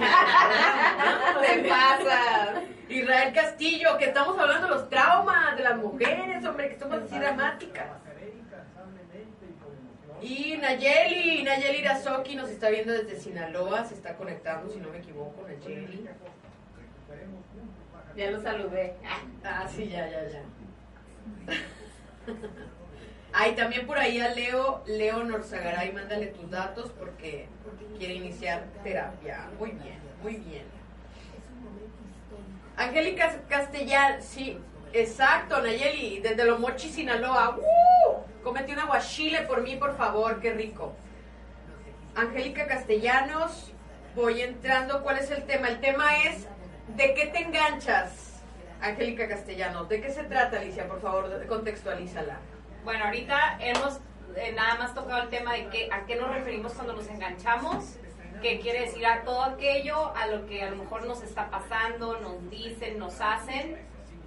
[1.42, 2.62] te pasa?
[2.88, 7.18] Israel Castillo, que estamos hablando de los traumas de las mujeres, hombre, que somos así
[7.18, 7.86] dramáticas.
[10.22, 14.98] Y Nayeli, Nayeli Irazoki nos está viendo desde Sinaloa, se está conectando, si no me
[14.98, 16.08] equivoco, Nayeli.
[18.16, 18.94] Ya lo saludé.
[19.44, 20.42] Ah, sí, ya, ya, ya.
[23.32, 27.48] Ay, también por ahí a Leo, Leo Norzagaray, mándale tus datos porque,
[27.98, 29.48] quiere iniciar terapia.
[29.58, 30.64] Muy bien, muy bien.
[32.76, 34.58] Angélica Castellar, sí,
[34.92, 37.56] exacto, Nayeli, desde Los Mochis, Sinaloa.
[37.58, 38.42] ¡Uh!
[38.42, 40.94] Cómete un aguachile por mí, por favor, qué rico.
[42.16, 43.70] Angélica Castellanos,
[44.16, 45.02] voy entrando.
[45.02, 45.68] ¿Cuál es el tema?
[45.68, 46.46] El tema es,
[46.96, 48.29] ¿de qué te enganchas?
[48.82, 50.88] Angélica Castellanos, ¿de qué se trata, Alicia?
[50.88, 52.38] Por favor, contextualízala.
[52.84, 54.00] Bueno, ahorita hemos
[54.36, 57.96] eh, nada más tocado el tema de que, a qué nos referimos cuando nos enganchamos,
[58.40, 62.18] que quiere decir a todo aquello a lo que a lo mejor nos está pasando,
[62.20, 63.76] nos dicen, nos hacen,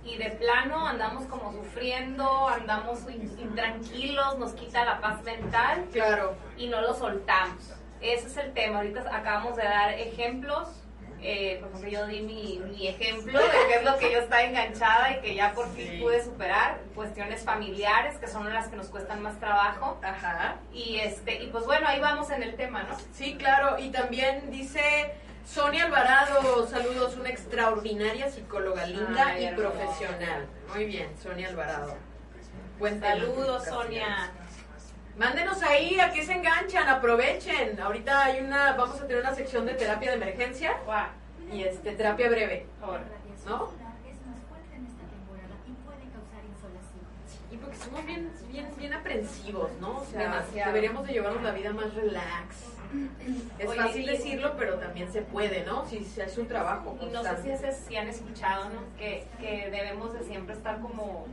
[0.04, 6.36] y de plano andamos como sufriendo, andamos in- intranquilos, nos quita la paz mental Claro.
[6.58, 7.74] y no lo soltamos.
[8.02, 8.80] Ese es el tema.
[8.80, 10.83] Ahorita acabamos de dar ejemplos.
[11.26, 14.44] Eh, por ejemplo, yo di mi, mi ejemplo de qué es lo que yo estaba
[14.44, 15.98] enganchada y que ya por fin Sí.
[16.02, 16.80] pude superar.
[16.96, 20.00] Cuestiones familiares, que son las que nos cuestan más trabajo.
[20.04, 20.56] Ajá.
[20.74, 22.98] Y, este, y pues bueno, ahí vamos en el tema, ¿no?
[23.14, 23.80] Sí, claro.
[23.80, 25.14] Y también dice
[25.46, 30.46] Sonia Alvarado, saludos, una extraordinaria psicóloga linda Ay, y profesional.
[30.74, 31.96] Muy bien, Sonia Alvarado.
[32.80, 33.66] Cuéntanos, Saludos.
[33.66, 34.32] Sonia.
[35.18, 37.80] Mándenos ahí, a qué se enganchan, aprovechen.
[37.80, 41.06] Ahorita hay una, vamos a tener una sección de terapia de emergencia Guau.
[41.52, 43.04] y este terapia breve, Ahora.
[43.46, 43.70] ¿no?
[44.10, 47.06] es más fuerte en esta temporada y puede causar insolación.
[47.52, 50.00] Y porque somos bien, bien, bien aprensivos, ¿no?
[50.00, 50.72] O sea, Demasiado.
[50.74, 52.56] deberíamos de llevarnos la vida más relax.
[53.60, 55.86] Es Oye, fácil decirlo, pero también se puede, ¿no?
[55.88, 58.82] Si se hace un trabajo Y no sé si, es- si han escuchado, ¿no?
[58.98, 61.28] Que, que debemos de siempre estar como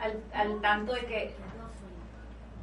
[0.00, 1.34] al, al tanto de que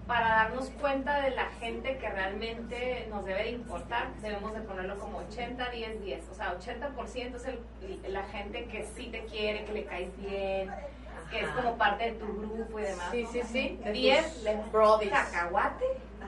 [0.08, 5.00] para darnos cuenta de la gente que realmente nos debe de importar, debemos de ponerlo
[5.00, 6.30] como 80, 10, 10.
[6.32, 10.70] O sea, 80% es el, la gente que sí te quiere, que le caes bien,
[11.32, 13.10] que es como parte de tu grupo y demás.
[13.12, 13.80] Sí, sí, sí.
[13.84, 15.10] de 10, tus le brodies.
[15.12, 15.86] cacahuate.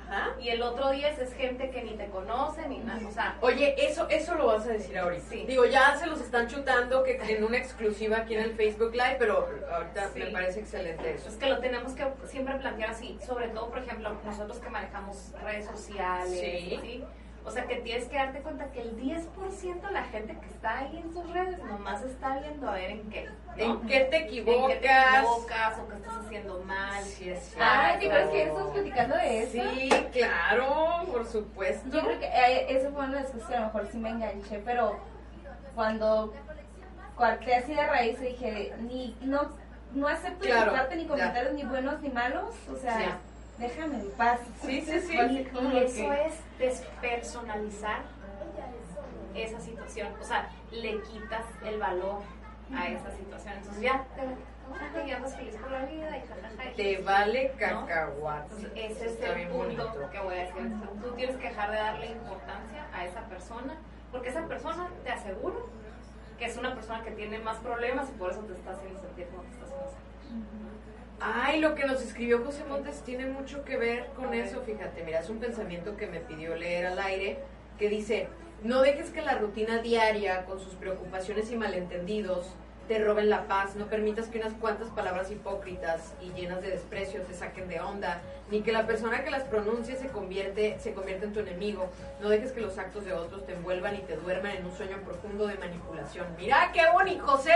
[0.09, 0.31] Ajá.
[0.39, 2.99] Y el otro 10 es gente que ni te conoce ni nada.
[3.07, 5.25] O sea, Oye, eso, eso lo vas a decir ahorita.
[5.29, 5.45] Sí.
[5.47, 9.17] Digo, ya se los están chutando que en una exclusiva aquí en el Facebook Live,
[9.19, 10.19] pero ahorita Sí.
[10.19, 11.29] me parece excelente eso.
[11.29, 15.33] Es que lo tenemos que siempre plantear así, sobre todo, por ejemplo, nosotros que manejamos
[15.43, 16.79] redes sociales, Sí.
[16.81, 17.03] ¿sí?
[17.47, 20.79] O sea, que tienes que darte cuenta que el 10% de la gente que está
[20.79, 23.29] ahí en tus redes nomás está viendo a ver en qué.
[23.55, 23.63] ¿no?
[23.63, 24.67] ¿En qué te ¿En equivocas?
[24.67, 27.03] qué te equivocas o qué estás haciendo mal?
[27.05, 27.99] Sí, es Ay, cierto.
[27.99, 29.51] ¿te acuerdas que estamos platicando de eso?
[29.51, 31.89] Sí, claro, por supuesto.
[31.89, 33.97] Yo creo que eh, eso fue una de las cosas que a lo mejor sí
[33.97, 34.99] me enganché, pero
[35.73, 36.33] cuando
[37.15, 39.49] corté así de raíz dije, ni, no,
[39.93, 41.07] no acepto Claro, ni ya.
[41.07, 43.05] comentarios ni buenos ni malos, o sea, Sí.
[43.57, 44.39] Déjame en paz.
[44.61, 45.13] Sí, sí, sí.
[45.15, 48.01] Y, eso es despersonalizar
[49.35, 50.13] esa situación.
[50.19, 52.21] O sea, le quitas el valor
[52.75, 53.53] a esa situación.
[53.55, 54.05] Entonces ya
[54.93, 56.75] te andas feliz por la vida y jajaja.
[56.75, 58.55] Te vale cacahuate.
[58.75, 60.09] Ese es Está el punto bonito.
[60.11, 60.57] que voy a decir.
[60.57, 63.77] Entonces, Tú tienes que dejar de darle importancia a esa persona,
[64.11, 65.69] porque esa persona, te aseguro,
[66.37, 69.27] que es una persona que tiene más problemas y por eso te está haciendo sentir
[69.27, 70.96] como te está haciendo sentir.
[71.19, 75.19] Ay, lo que nos escribió José Montes tiene mucho que ver con eso, fíjate, mira,
[75.19, 77.39] es un pensamiento que me pidió leer al aire,
[77.79, 78.27] que dice,
[78.63, 82.53] no dejes que la rutina diaria, con sus preocupaciones y malentendidos,
[82.87, 87.21] te roben la paz, no permitas que unas cuantas palabras hipócritas y llenas de desprecio
[87.23, 91.25] te saquen de onda, ni que la persona que las pronuncie se convierte, se convierta
[91.25, 91.89] en tu enemigo,
[92.21, 94.97] no dejes que los actos de otros te envuelvan y te duerman en un sueño
[95.03, 96.27] profundo de manipulación.
[96.37, 97.55] Mira qué bonito, José,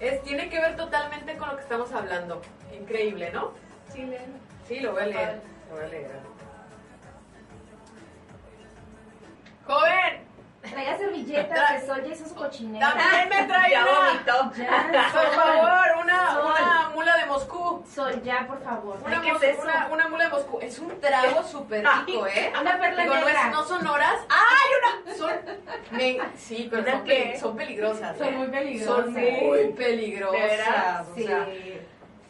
[0.00, 2.42] es, tiene que ver totalmente con lo que estamos hablando.
[2.78, 3.52] Increíble, ¿no?
[3.92, 4.20] Sí, Leo.
[4.66, 5.40] Sí, lo voy a leer.
[5.68, 6.20] Lo voy a leer.
[9.66, 10.26] Joven,
[10.74, 12.86] galletas de sol, ya hizo su cochinero.
[12.86, 16.44] También me trae Ya Por favor, una, Sol.
[16.46, 17.84] una mula de Moscú.
[17.94, 18.98] Sol, ya, por favor.
[19.04, 19.62] Una, ¿qué mos- es eso?
[19.62, 20.58] una, una mula de Moscú.
[20.60, 22.52] Es un trago súper rico, ¿eh?
[22.60, 23.46] Una perla Digo, no, negra.
[23.46, 24.20] es- no son horas.
[24.28, 24.70] ¡Ay,
[25.06, 25.14] una!
[25.16, 25.30] Son,
[25.92, 28.16] me- sí, pero ¿Una son, peligrosas.
[28.18, 28.30] Son ¿eh?
[28.32, 29.04] muy peligrosas.
[29.04, 30.40] Son muy peligrosas.
[30.40, 31.08] ¿De veras?
[31.08, 31.24] o Sí.
[31.24, 31.46] sea,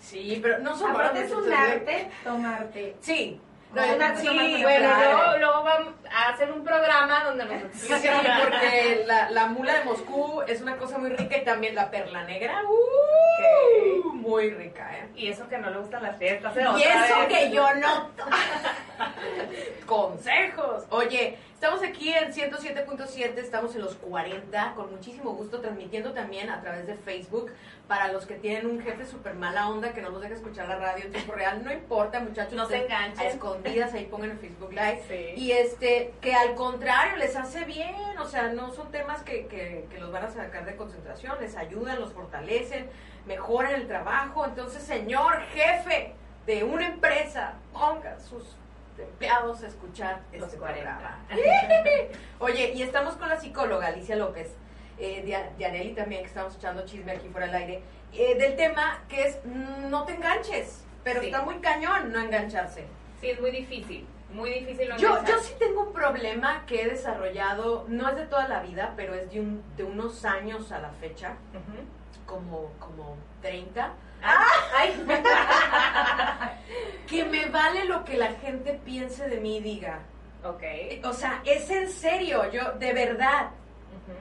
[0.00, 2.96] sí, pero no son Aparte es un arte tomarte.
[3.00, 3.40] Sí.
[3.76, 7.44] No, es un arte sí, una Bueno, luego, luego vamos a hacer un programa donde
[7.44, 11.74] nos Sí, porque la, la mula de Moscú es una cosa muy rica y también
[11.74, 15.08] la perla negra, uh, muy rica, ¿eh?
[15.14, 16.56] Y eso que no le gustan las fiestas.
[16.56, 16.64] ¿eh?
[16.78, 17.28] Y eso vez.
[17.28, 18.10] que yo no.
[19.86, 20.84] Consejos.
[20.90, 26.60] Oye, estamos aquí en 107.7, estamos en los 40, con muchísimo gusto, transmitiendo también a
[26.60, 27.50] través de Facebook.
[27.88, 30.76] Para los que tienen un jefe súper mala onda que no nos deja escuchar la
[30.76, 32.52] radio en tiempo real, no importa, muchachos.
[32.52, 33.26] No se enganchen.
[33.26, 35.02] A escondidas, ahí pongan en Facebook Live.
[35.08, 35.40] Sí.
[35.40, 39.86] Y este, que al contrario, les hace bien, o sea, no son temas que, que,
[39.90, 42.90] que los van a sacar de concentración, les ayudan, los fortalecen,
[43.26, 44.44] mejoran el trabajo.
[44.44, 46.12] Entonces, señor jefe
[46.44, 48.56] de una empresa, ponga sus
[48.98, 50.82] empleados a escuchar Los este 40.
[50.90, 51.18] programa.
[52.38, 54.54] Oye, y estamos con la psicóloga Alicia López,
[54.98, 57.82] eh, Dia- Dianelli también, que estamos echando chisme aquí fuera del aire,
[58.12, 61.26] eh, del tema que es mm, no te enganches, pero Sí.
[61.26, 62.84] está muy cañón no engancharse.
[63.20, 64.06] Sí, es muy difícil.
[64.32, 68.26] Muy difícil no Yo, yo sí tengo un problema que he desarrollado, no es de
[68.26, 72.26] toda la vida, pero es de, un, de unos años a la fecha, Ujú.
[72.26, 74.94] como, como 30, Ay,
[77.06, 80.00] que me vale lo que la gente piense de mí y diga.
[80.44, 80.62] ok.
[81.04, 83.50] O sea, es en serio, yo, de verdad,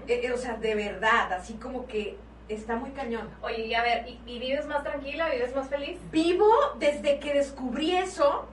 [0.08, 3.30] eh, eh, o sea, de verdad, así como que está muy cañón.
[3.42, 5.30] Oye, y a ver, ¿y, y vives más tranquila?
[5.30, 6.00] ¿Vives más feliz?
[6.12, 8.46] Vivo desde que descubrí eso,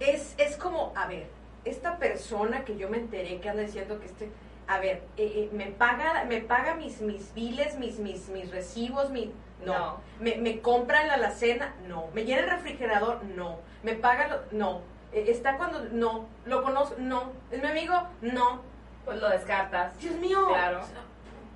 [0.00, 1.26] es, es como, a ver,
[1.64, 4.30] esta persona que yo me enteré que anda diciendo que este,
[4.66, 9.10] a ver, eh, eh, me paga, me paga mis, mis biles, mis, mis, mis recibos,
[9.10, 9.32] mi,
[9.64, 9.74] no.
[9.78, 10.00] No.
[10.20, 12.08] Me, me compra en la alacena, no.
[12.14, 13.58] Me llena el refrigerador, no.
[13.82, 14.80] Me paga, lo- no.
[15.12, 16.26] Eh, está cuando, no.
[16.44, 17.32] Lo conozco, no.
[17.50, 18.62] Es mi amigo, no.
[19.04, 19.98] Pues lo descartas.
[20.00, 20.46] Dios mío.
[20.48, 20.80] Claro.
[20.80, 21.02] o sea,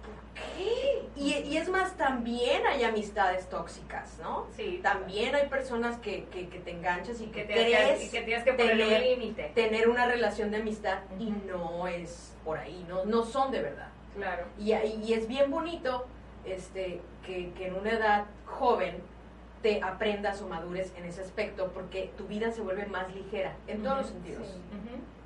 [0.02, 1.02] ¿Por qué?
[1.16, 4.46] Y, y es más, también hay amistades tóxicas, ¿no?
[4.56, 4.80] Sí.
[4.82, 8.10] También hay personas que, que, que te enganchas y que, Que tienes que, crees y
[8.10, 9.52] que tienes que ponerle un límite.
[9.54, 13.88] tener una relación de amistad y no es por ahí, no, no son de verdad.
[14.16, 14.44] Claro.
[14.58, 16.06] Y, y es bien bonito
[16.44, 19.02] este, que, que en una edad joven
[19.62, 23.82] te aprendas o madures en ese aspecto porque tu vida se vuelve más ligera en
[23.82, 24.46] todos los sentidos.
[24.46, 24.60] sí.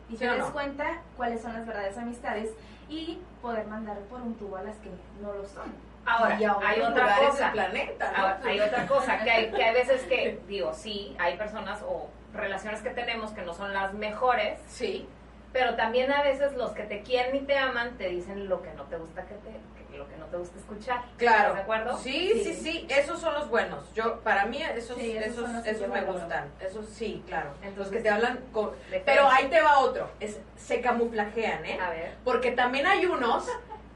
[0.09, 0.52] Y ¿Sí te des no?
[0.52, 2.50] cuenta cuáles son las verdaderas amistades
[2.88, 4.88] y poder mandar por un tubo a las que
[5.20, 5.64] no lo son.
[6.05, 7.44] Ahora, hay otra cosa.
[7.46, 8.18] del planeta, ¿no?
[8.18, 12.09] Ahora, hay otra cosa, que hay, que hay veces que, digo, sí, hay personas o
[12.33, 15.09] relaciones que tenemos que no son las mejores, Sí,
[15.52, 18.72] pero también a veces los que te quieren y te aman te dicen lo que
[18.74, 21.02] no te gusta que te, que lo que no te gusta escuchar.
[21.16, 21.38] claro.
[21.50, 21.98] ¿Estás de acuerdo?
[21.98, 22.54] Sí, sí, Sí.
[22.54, 23.92] sí, esos son los buenos.
[23.94, 26.50] Yo, para mí, esos, Sí, esos esos, me gustan.
[26.61, 27.50] Esos sí, claro.
[27.62, 28.72] Entonces, los que te hablan con...
[29.04, 30.09] Pero ahí te va otro.
[30.20, 31.78] Es, se camuflajean, ¿eh?
[31.80, 32.14] A ver.
[32.24, 33.46] Porque también hay unos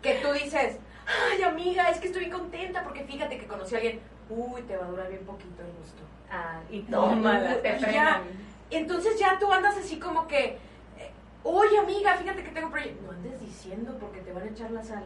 [0.03, 0.79] que tú dices,
[1.33, 4.01] ay amiga, es que estoy contenta porque fíjate que conocí a alguien.
[4.29, 6.03] Uy, te va a durar bien poquito el gusto.
[6.31, 8.23] Ah, y tómala, no, te frenan.
[8.71, 10.57] Entonces ya tú andas así como que,
[11.43, 13.03] oye amiga, fíjate que tengo proyecto.
[13.05, 15.05] No andes diciendo porque te van a echar la sal.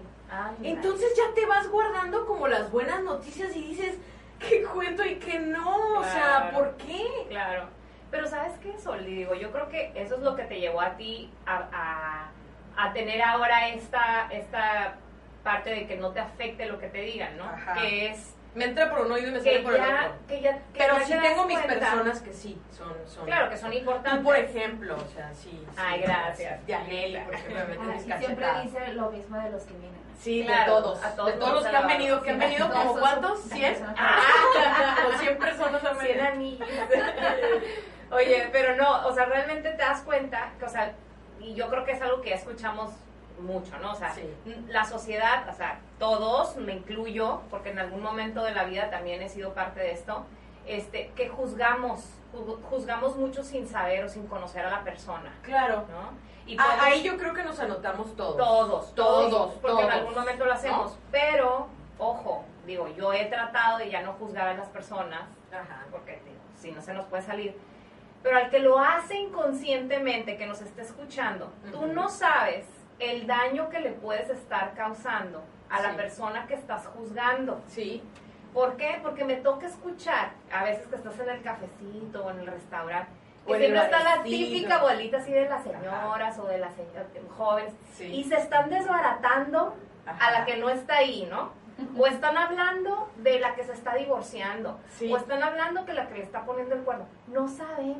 [0.63, 3.99] Entonces ya te vas guardando como las buenas noticias y dices,
[4.39, 5.99] ¿qué cuento y qué no?
[5.99, 6.51] O sea.
[6.53, 7.05] ¿por qué?
[7.29, 7.69] Claro.
[8.11, 9.05] Pero ¿sabes qué, Sol?
[9.05, 12.31] Digo, yo creo que eso es lo que te llevó a ti a, a-
[12.77, 14.97] a tener ahora esta, esta
[15.45, 17.45] parte de que no te afecte lo que te digan, ¿no?
[17.45, 17.75] Ajá.
[17.75, 20.15] Que es Me entra por un oído y me sale por el ya, otro.
[20.29, 21.75] que ya que Pero ya sí te tengo mis cuenta.
[21.91, 22.93] personas que sí, son...
[23.07, 24.19] son Claro, que son importantes.
[24.21, 25.51] Tú, por ejemplo, o sea, sí.
[25.51, 26.65] sí, Ay, gracias.
[26.67, 30.05] De Aneli, por ejemplo, me metes mis siempre dice lo mismo de los que vienen.
[30.21, 31.03] Sí, Claro, de todos.
[31.03, 33.47] a todos de todos los que han venido, que han venido, como cuántos?
[33.47, 33.69] las ¿100?
[33.71, 36.25] personas- Ah, 100 personas han 100 venido.
[36.33, 36.69] anillos.
[38.13, 40.93] Oye, pero no, o sea, realmente te das cuenta que, o sea,
[41.41, 42.93] y yo creo que es algo que ya escuchamos
[43.41, 43.93] mucho, ¿no?
[43.93, 44.23] O sea, Sí.
[44.69, 49.23] la sociedad, o sea, todos, me incluyo, porque en algún momento de la vida también
[49.23, 50.25] he sido parte de esto,
[50.67, 55.85] este, que juzgamos, ju- juzgamos mucho sin saber o sin conocer a la persona, Claro.
[55.91, 56.11] ¿no?
[56.47, 58.37] Y Ah, podemos- ahí yo creo que nos anotamos todos.
[58.37, 61.67] todos, Todos, todos, porque en algún momento lo hacemos, pero,
[61.99, 65.85] ojo, digo, yo he tratado de ya no juzgar a las personas, Ajá.
[65.91, 67.57] porque digo, si no se nos puede salir.
[68.23, 72.67] Pero al que lo hace inconscientemente, que nos esté escuchando, tú no sabes
[72.99, 75.97] el daño que le puedes estar causando a la Sí.
[75.97, 77.61] persona que estás juzgando.
[77.67, 78.03] Sí.
[78.53, 79.01] ¿Por qué?
[79.03, 83.11] Porque me toca escuchar, a veces que estás en el cafecito o en el restaurante,
[83.47, 87.75] Que siempre está la típica bolita así de las señoras o de las señoras jóvenes
[87.93, 88.05] Sí.
[88.07, 89.75] y se están desbaratando
[90.07, 90.27] Ajá.
[90.29, 91.51] a la que no está ahí, ¿no?
[91.99, 94.79] O están hablando de la que se está divorciando.
[94.91, 95.13] Sí.
[95.13, 97.07] O están hablando que la que le está poniendo el cuerno.
[97.27, 97.99] No sabemos.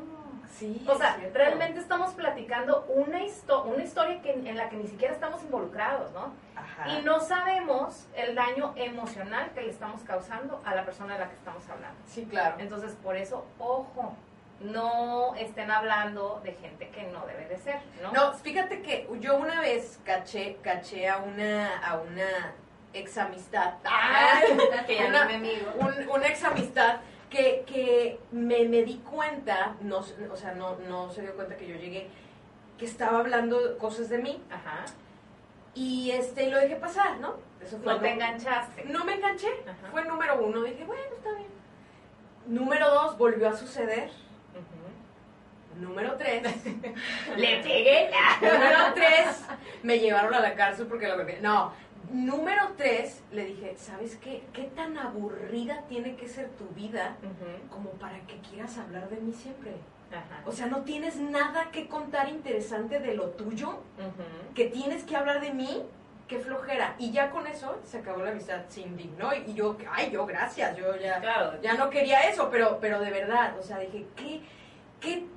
[0.57, 4.87] Sí, O sea, realmente estamos platicando una, histo- una historia que, en la que ni
[4.87, 6.33] siquiera estamos involucrados, ¿no?
[6.55, 6.89] Ajá.
[6.89, 11.29] Y no sabemos el daño emocional que le estamos causando a la persona de la
[11.29, 11.97] que estamos hablando.
[12.07, 12.55] Sí, claro.
[12.59, 14.15] Entonces, por eso, ojo,
[14.61, 18.11] no estén hablando de gente que no debe de ser, ¿no?
[18.13, 22.53] No, fíjate que yo una vez caché, caché a una, a una
[22.93, 23.73] ex amistad.
[24.87, 25.71] que ya no mi amigo.
[25.77, 26.97] un- una ex amistad
[27.29, 31.67] que, que me, me di cuenta, no, o sea, no, no se dio cuenta que
[31.67, 32.07] yo llegué,
[32.77, 34.85] que estaba hablando cosas de mí Ajá.
[35.73, 37.35] y este lo dejé pasar, ¿no?
[37.61, 38.85] Eso fue No te enganchaste.
[38.85, 39.91] No me enganché, Ajá.
[39.91, 41.49] fue número uno, dije, bueno, está bien.
[42.47, 44.11] Número dos, volvió a suceder.
[45.79, 46.41] Número tres,
[47.37, 48.09] Le pegué.
[48.41, 49.43] Número tres,
[49.83, 51.73] me llevaron a la cárcel porque lo No,
[52.11, 54.43] número tres, le dije, ¿sabes qué?
[54.53, 57.15] ¿Qué tan aburrida tiene que ser tu vida
[57.69, 59.71] como para que quieras hablar de mí siempre?
[60.11, 60.41] Ajá.
[60.45, 63.79] O sea, no tienes nada que contar interesante de lo tuyo,
[64.53, 65.83] que tienes que hablar de mí.
[66.27, 66.95] Qué flojera.
[66.97, 69.29] Y ya con eso se acabó la amistad sin digno.
[69.45, 70.75] Y yo, ay, yo, gracias.
[70.75, 71.61] Yo ya, Claro.
[71.61, 74.41] ya no quería eso, pero, pero de verdad, o sea, dije, ¿qué,
[74.99, 75.27] qué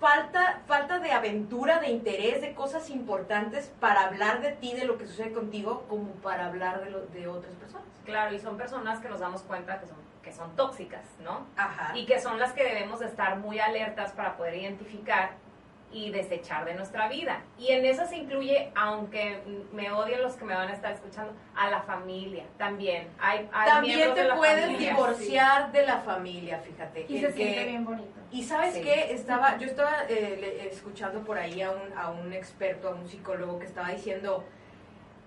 [0.00, 4.98] falta, falta de aventura, de interés, de cosas importantes para hablar de ti, de lo
[4.98, 7.86] que sucede contigo, como para hablar de, lo, de otras personas?
[8.04, 11.46] Claro, y son personas que nos damos cuenta que son, que son tóxicas, ¿no?
[11.56, 11.96] Ajá.
[11.96, 15.32] Y que son las que debemos de estar muy alertas para poder identificar
[15.90, 17.42] y desechar de nuestra vida.
[17.58, 19.40] Y en eso se incluye, aunque
[19.72, 23.08] me odien los que me van a estar escuchando, a la familia también.
[23.18, 27.06] Hay, hay También te puedes familia, divorciar de la familia, fíjate.
[27.08, 28.12] Y se que- siente bien bonito.
[28.30, 28.82] Y sabes Sí.
[28.82, 33.08] qué, estaba, yo estaba eh, escuchando por ahí a un, a un experto, a un
[33.08, 34.44] psicólogo que estaba diciendo,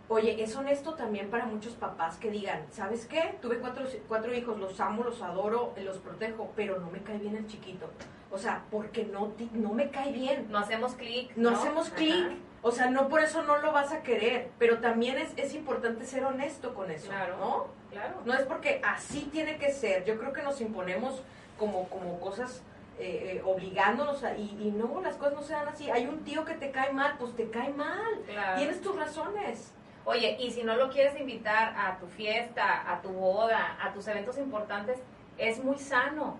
[0.07, 3.35] oye, es honesto también para muchos papás que digan, ¿sabes qué?
[3.41, 7.35] Tuve cuatro, cuatro hijos, los amo, los adoro, los protejo, pero no me cae bien
[7.37, 7.89] el chiquito.
[8.31, 10.47] O sea, porque no, no me cae bien.
[10.49, 11.31] No hacemos clic.
[11.35, 12.37] No, hacemos clic.
[12.61, 16.05] O sea, no por eso no lo vas a querer, pero también es, es importante
[16.05, 17.37] ser honesto con eso, Claro.
[17.37, 17.67] ¿no?
[17.89, 18.21] Claro.
[18.23, 20.05] No es porque así tiene que ser.
[20.05, 21.23] Yo creo que nos imponemos
[21.57, 22.61] como, como cosas
[22.99, 25.89] eh, eh, obligándonos a, y, y no, las cosas no se dan así.
[25.89, 28.21] Hay un tío que te cae mal, pues te cae mal.
[28.27, 28.57] Claro.
[28.57, 29.73] Tienes tus razones.
[30.05, 34.07] Oye, y si no lo quieres invitar a tu fiesta, a tu boda, a tus
[34.07, 34.99] eventos importantes,
[35.37, 36.37] es muy sano.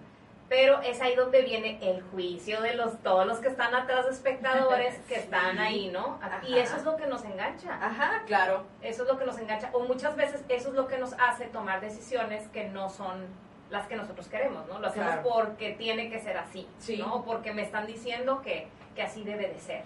[0.52, 4.12] Pero es ahí donde viene el juicio de los todos los que están atrás de
[4.12, 6.20] espectadores que están ahí, ¿no?
[6.46, 7.74] Y eso es lo que nos engancha.
[7.82, 8.66] Ajá, claro.
[8.82, 9.70] Eso es lo que nos engancha.
[9.72, 13.28] O muchas veces eso es lo que nos hace tomar decisiones que no son
[13.70, 14.80] las que nosotros queremos, ¿no?
[14.80, 15.24] Lo hacemos Claro.
[15.24, 16.98] porque tiene que ser así, Sí.
[16.98, 17.16] ¿no?
[17.16, 19.84] O porque me están diciendo que, que así debe de ser.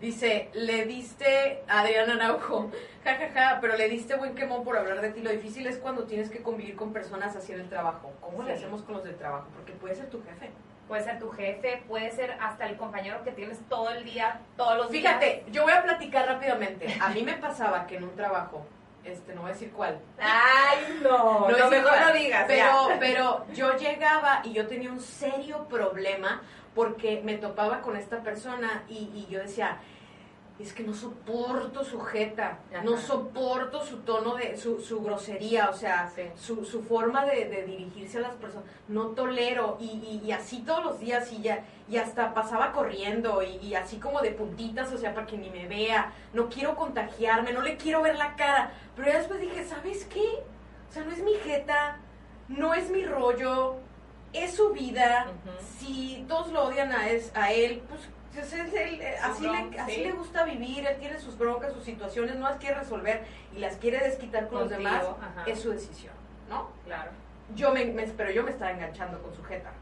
[0.00, 2.70] Dice, le diste, Adriana Araujo,
[3.04, 5.20] jajaja, pero le diste buen quemón por hablar de ti.
[5.20, 8.10] Lo difícil es cuando tienes que convivir con personas así en el trabajo.
[8.20, 8.62] ¿Cómo le Sí.
[8.64, 9.48] hacemos con los del trabajo?
[9.54, 10.50] Porque puede ser tu jefe.
[10.88, 14.76] Puede ser tu jefe, puede ser hasta el compañero que tienes todo el día, todos
[14.76, 15.04] los días.
[15.04, 16.86] Fíjate, yo voy a platicar rápidamente.
[17.00, 18.66] A mí me pasaba que en un trabajo,
[19.04, 22.44] este, no voy a decir cuál, Ay, no, No no, mejor no digas.
[22.46, 22.96] Pero, ya.
[22.98, 26.42] pero yo llegaba y yo tenía un serio problema
[26.74, 29.78] porque me topaba con esta persona y, y yo decía,
[30.60, 32.82] es que no soporto su jeta, Ajá.
[32.84, 36.22] no soporto su tono de, su, su grosería, o sea, Sí.
[36.36, 40.60] su, su forma de, de dirigirse a las personas, no tolero, y, y- y así
[40.60, 44.92] todos los días, y ya, y hasta pasaba corriendo, y, y así como de puntitas,
[44.92, 48.36] o sea, para que ni me vea, no quiero contagiarme, no le quiero ver la
[48.36, 50.26] cara, pero ya después dije, ¿sabes qué?
[50.88, 51.96] O sea, no es mi jeta,
[52.48, 53.76] no es mi rollo,
[54.32, 55.26] es su vida.
[55.78, 58.00] Si todos lo odian a, es, a él, pues
[58.34, 60.00] pues, es él, eh, así, bronca, le, así sí.
[60.04, 63.76] le gusta vivir, él tiene sus broncas, sus situaciones, no las quiere resolver y las
[63.76, 65.44] quiere desquitar con los demás, ajá.
[65.46, 66.14] es su decisión,
[66.48, 66.68] ¿no?
[66.84, 67.10] Claro.
[67.56, 69.72] Yo me, me- pero yo me estaba enganchando con su jeta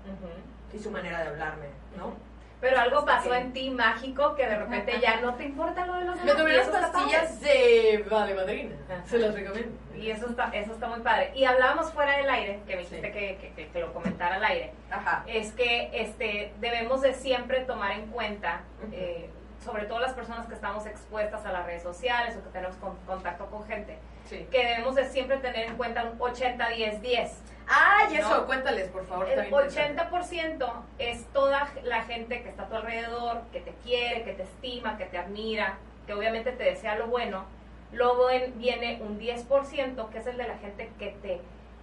[0.73, 2.13] y su manera de hablarme, ¿no?
[2.61, 6.05] Pero algo pasó en ti mágico que de repente ya no te importa lo de
[6.07, 6.37] los Me demás.
[6.39, 6.93] tomé eso está padre.
[6.93, 9.07] pastillas de Vale Madrina, Ajá.
[9.07, 9.79] se las recomiendo.
[9.97, 11.31] Y eso está, eso está muy padre.
[11.37, 12.97] Y hablábamos fuera del aire, que me Sí.
[12.97, 15.23] dijiste que, que- que- que lo comentara al aire, Ajá.
[15.29, 18.63] es que este, debemos de siempre tomar en cuenta,
[18.93, 19.31] eh,
[19.65, 22.97] sobre todo las personas que estamos expuestas a las redes sociales o que tenemos con-
[23.07, 24.47] contacto con gente, Sí.
[24.51, 27.31] que debemos de siempre tener en cuenta un 80-10-10.
[27.69, 28.47] Ah, y eso, ¿No?
[28.47, 29.29] cuéntales, por favor.
[29.29, 30.03] El bien interesante.
[30.03, 34.43] 80% es toda la gente que está a tu alrededor, que te quiere, que te
[34.45, 37.45] estima, que te admira, que obviamente te desea lo bueno.
[37.93, 41.41] Luego en- viene un 10% que es el de la gente que te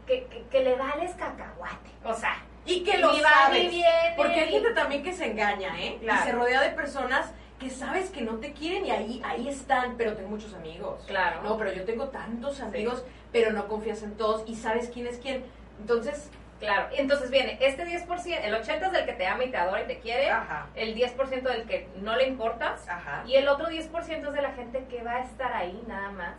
[0.08, 1.90] que, que- que le da el escacahuate.
[2.04, 3.72] O sea, Y que lo sabes.
[3.72, 4.14] viene.
[4.16, 5.98] Porque hay gente también que se engaña, ¿eh?
[6.00, 6.22] Claro.
[6.22, 9.98] Y se rodea de personas que sabes que no te quieren y ahí, ahí están,
[9.98, 11.04] pero tengo muchos amigos.
[11.08, 11.42] Claro.
[11.42, 15.18] No, pero yo tengo tantos amigos, pero no confías en todos y sabes quién es
[15.18, 15.44] quién.
[15.80, 19.58] Entonces, Claro, entonces viene este 10%, el 80% es del que te ama y te
[19.58, 20.68] adora y te quiere, Ajá.
[20.74, 23.24] el 10% del que no le importas, Ajá.
[23.28, 26.36] y el otro 10% es de la gente que va a estar ahí nada más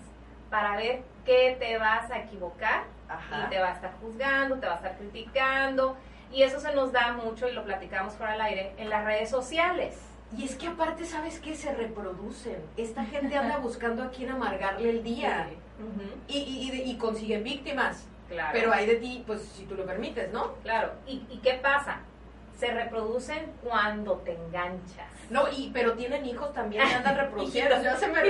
[0.49, 3.45] para ver qué te vas a equivocar Ajá.
[3.47, 5.99] y te va a estar juzgando, te va a estar criticando,
[6.33, 9.29] y eso se nos da mucho, y lo platicamos fuera del aire, en las redes
[9.29, 10.01] sociales.
[10.37, 11.55] Y es que aparte, ¿sabes qué?
[11.55, 12.57] Se reproducen.
[12.79, 15.51] Esta gente anda buscando a quién amargarle el día.
[15.79, 18.09] Ujú, Y, y, y, y consiguen víctimas.
[18.29, 18.51] Claro.
[18.53, 20.55] Pero hay de ti, pues, si tú lo permites, ¿no?
[20.63, 22.01] Claro, ¿Y, ¿y qué pasa?
[22.57, 25.07] Se reproducen cuando te enganchas.
[25.29, 27.83] No, y, pero tienen hijos también que andan reproduciendo.
[27.83, 28.25] ya se me ya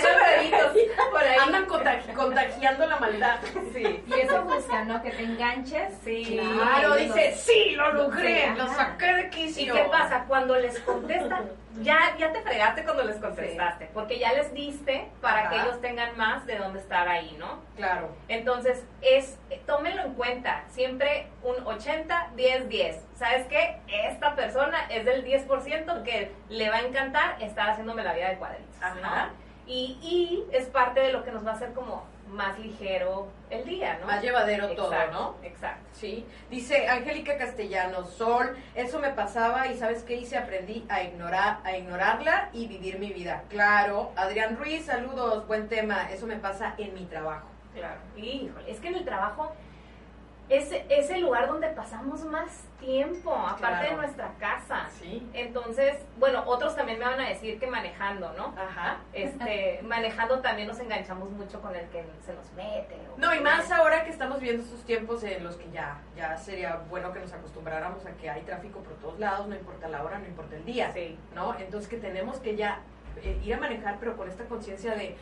[0.00, 1.36] se dejan me- bebitos por ahí.
[1.42, 3.38] Andan contagi- contagiando la maldad.
[3.74, 4.02] Sí.
[4.06, 5.02] Y eso busca, ¿no?
[5.02, 5.92] Que te enganches.
[6.02, 6.40] Sí.
[6.54, 9.74] Claro, Sí, dice, sí, lo logré, Sí, lo saqué de ¿Y quicio.
[9.74, 10.24] qué pasa?
[10.26, 11.50] Cuando les contestan,
[11.82, 15.50] ya, ya te fregaste cuando les contestaste, porque ya les diste para Ajá.
[15.50, 17.60] que ellos tengan más de dónde estar ahí, ¿no?
[17.76, 18.08] Claro.
[18.28, 19.36] Entonces, es,
[19.66, 23.04] tómenlo en cuenta, siempre un 80, 10, 10.
[23.14, 23.80] ¿Sabes qué?
[23.88, 28.36] Esta persona es del 10% que le va a encantar estar haciéndome la vida de
[28.36, 29.26] cuadritos, Ajá.
[29.26, 29.46] ¿no?
[29.66, 33.64] Y, y es parte de lo que nos va a hacer como más ligero el
[33.64, 34.06] día, ¿no?
[34.06, 35.36] Más llevadero todo, ¿no?
[35.42, 35.88] Exacto.
[35.92, 40.36] Sí, dice Angélica Castellanos, Sol, eso me pasaba y ¿sabes qué hice?
[40.36, 43.44] Aprendí a ignorar, a ignorarla y vivir mi vida.
[43.48, 47.48] Claro, Adrián Ruiz, saludos, buen tema, eso me pasa en mi trabajo.
[47.76, 48.00] Claro.
[48.16, 49.52] Híjole, es que en el trabajo
[50.48, 53.90] es, es el lugar donde pasamos más tiempo, aparte Claro.
[53.90, 54.86] de nuestra casa.
[54.90, 55.28] Sí.
[55.34, 58.54] Entonces, bueno, otros también me van a decir que manejando, ¿no?
[58.56, 58.98] Ajá.
[59.12, 62.96] Este, manejando también nos enganchamos mucho con el que se nos mete.
[63.16, 66.80] No, y más ahora que estamos viendo estos tiempos en los que ya, ya sería
[66.88, 70.18] bueno que nos acostumbráramos a que hay tráfico por todos lados, no importa la hora,
[70.18, 70.92] no importa el día.
[70.92, 71.18] Sí.
[71.34, 71.58] ¿no?
[71.58, 72.78] Entonces que tenemos que ya
[73.20, 75.16] eh, ir a manejar, pero con esta conciencia de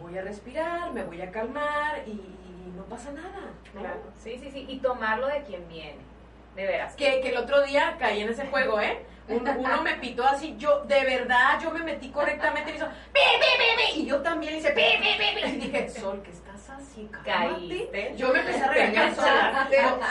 [0.00, 3.80] voy a respirar, me voy a calmar y, y no pasa nada, ¿no?
[3.80, 4.00] Claro.
[4.22, 4.66] Sí, sí, sí.
[4.68, 5.98] Y tomarlo de quien viene.
[6.54, 6.94] De veras.
[6.94, 9.04] Que, que el otro día caí en ese juego, ¿eh?
[9.26, 12.86] Un- uno me pitó así, yo, de verdad, yo me metí correctamente y me hizo,
[13.12, 16.20] pi, pi, pi, pi, y yo también hice, pi, pi, pi, pi, y dije, Sol,
[16.22, 17.08] ¿qué estás así?
[17.10, 17.24] Cálmate.
[17.68, 18.14] Caíste.
[18.16, 19.24] Yo me empecé a regañar, Sol,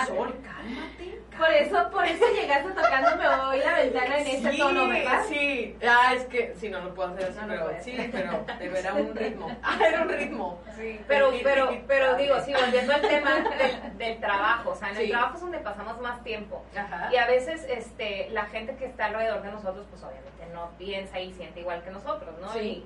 [0.08, 1.22] Sol, cálmate.
[1.38, 5.24] Por eso, por eso llegaste tocándome hoy la ventana en este sí, tono, ¿verdad?
[5.28, 7.84] Sí, ah, es que, sí, no lo puedo hacer así, No pero puedes.
[7.84, 9.48] sí, pero era un ritmo.
[9.64, 10.62] Ah, era un ritmo.
[10.78, 14.98] Sí, pero, pero, pero digo, sí, volviendo al tema del, del trabajo, o sea, en
[14.98, 16.64] el trabajo es donde pasamos más tiempo.
[16.78, 17.10] Ajá.
[17.12, 21.20] Y a veces este, la gente que está alrededor de nosotros, pues obviamente no piensa
[21.20, 22.50] y siente igual que nosotros, ¿no?
[22.54, 22.86] Sí.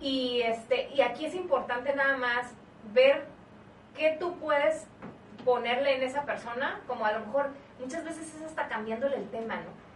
[0.00, 2.52] Y, y, este, y aquí es importante nada más
[2.92, 3.26] ver
[3.96, 4.86] qué tú puedes
[5.44, 7.50] ponerle en esa persona, como a lo mejor
[7.80, 9.90] muchas veces es hasta cambiándole el tema, ¿no?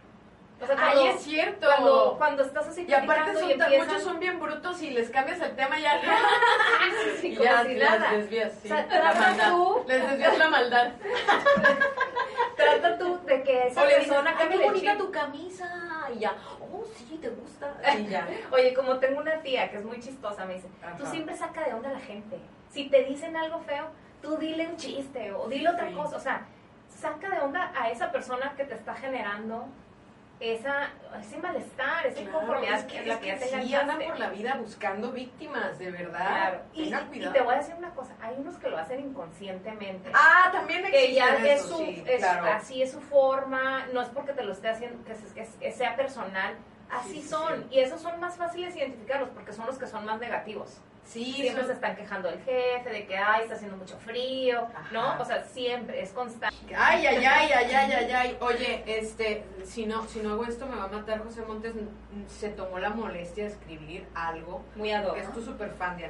[0.61, 1.67] O sea, cuando, Ay, es cierto.
[1.67, 4.91] cuando, cuando estás así y aparte son y tan- empiezan- muchos son bien brutos y
[4.91, 5.99] les cambias el tema ya.
[7.21, 8.67] Sí, y como ya si les desvías, sí.
[8.71, 9.49] O sea, la trata maldad.
[9.51, 10.91] tú- Les desvías la maldad.
[12.55, 14.99] Trata tú de que esa O le dices, persona "Ay, qué cambie el bonita chip".
[15.01, 16.09] tu camisa.
[16.15, 17.73] Y ya, oh, sí, te gusta.
[17.99, 18.27] Y ya.
[18.51, 20.67] Oye, como tengo una tía que es muy chistosa, me dice,
[20.97, 21.11] tú Ajá.
[21.11, 22.39] siempre saca de onda a la gente.
[22.69, 23.87] Si te dicen algo feo,
[24.21, 25.95] tú dile un chiste o dile otra Sí.
[25.95, 26.15] cosa.
[26.15, 26.45] O sea,
[27.05, 29.67] saca de onda a esa persona que te está generando
[30.39, 30.89] esa,
[31.21, 33.99] ese malestar, esa Claro, inconformidad es que, en la es que que te sí andan
[33.99, 36.27] por la vida buscando víctimas, de verdad.
[36.27, 36.61] Claro.
[36.73, 40.11] Y, y te voy a decir una cosa, hay unos que lo hacen inconscientemente.
[40.13, 42.51] Ah, también que existe ya es eso, su, sí, es- claro.
[42.51, 45.71] así es su forma, no es porque te lo esté haciendo, que, se- que- que
[45.71, 46.55] sea personal,
[46.91, 47.61] así Sí, son.
[47.69, 47.75] sí.
[47.77, 50.81] Y esos son más fáciles de identificarlos porque son los que son más negativos.
[51.05, 55.01] Sí, Siempre se están quejando del jefe, de que, ay, está haciendo mucho frío, ¿no?
[55.11, 55.21] Ajá.
[55.21, 56.55] O sea, siempre, es constante.
[56.75, 58.37] Ay, ay, ay, ay, ay, ay, ay.
[58.41, 61.75] Oye, este, si no, si no hago esto me va a matar José Montes.
[61.75, 64.63] Mm, Se tomó la molestia de escribir algo.
[64.75, 65.13] Muy ad hoc.
[65.13, 66.05] Que es tu super fan de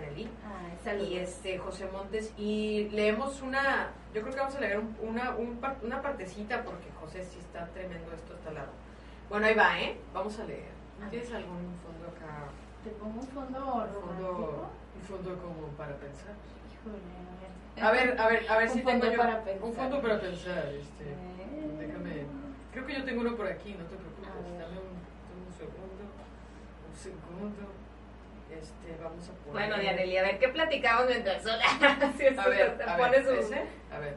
[0.84, 1.10] saludos.
[1.10, 2.34] Y este, José Montes.
[2.38, 6.88] Y leemos una, yo creo que vamos a leer un- una, un una partecita porque
[7.00, 8.72] José sí está tremendo esto hasta lado.
[9.30, 9.98] Bueno, ahí va, ¿eh?
[10.14, 10.70] Vamos a leer.
[11.10, 12.46] ¿Tienes algún fondo acá?
[12.84, 14.70] ¿Te pongo un fondo Fondo, romántico?
[14.96, 16.34] Un fondo como para pensar.
[16.72, 17.00] Híjole,
[17.82, 19.64] A ver, a ver, a ver Un si tengo yo para pensar.
[19.68, 20.66] un fondo para pensar.
[20.74, 21.78] Este, Eh.
[21.80, 22.26] déjame.
[22.72, 24.30] Creo que yo tengo uno por aquí, no te preocupes.
[24.30, 24.60] A ver.
[24.60, 26.04] Dame un, un segundo.
[26.90, 27.72] Un segundo.
[28.52, 29.52] Este, vamos a poner.
[29.70, 31.64] Bueno, Dianely, a ver, ¿qué platicamos mientras sola?
[32.18, 33.66] si A ver, te a pone ver, su- ¿ese?
[33.92, 34.16] A ver.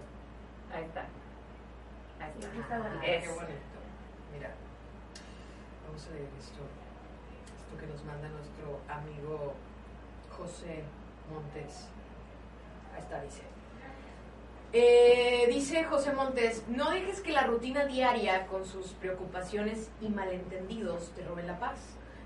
[0.72, 1.00] Ahí está.
[2.20, 2.78] Ahí está.
[2.78, 3.22] La- Ah, Es.
[3.24, 3.78] qué bonito.
[4.32, 4.50] Mira,
[5.86, 6.60] vamos a leer esto.
[7.58, 9.54] Esto que nos manda nuestro amigo
[10.38, 10.84] José
[11.32, 11.88] Montes.
[12.94, 13.42] Ahí está, dice.
[14.72, 21.10] Eh, dice José Montes, no dejes que la rutina diaria con sus preocupaciones y malentendidos
[21.16, 21.78] te roben la paz.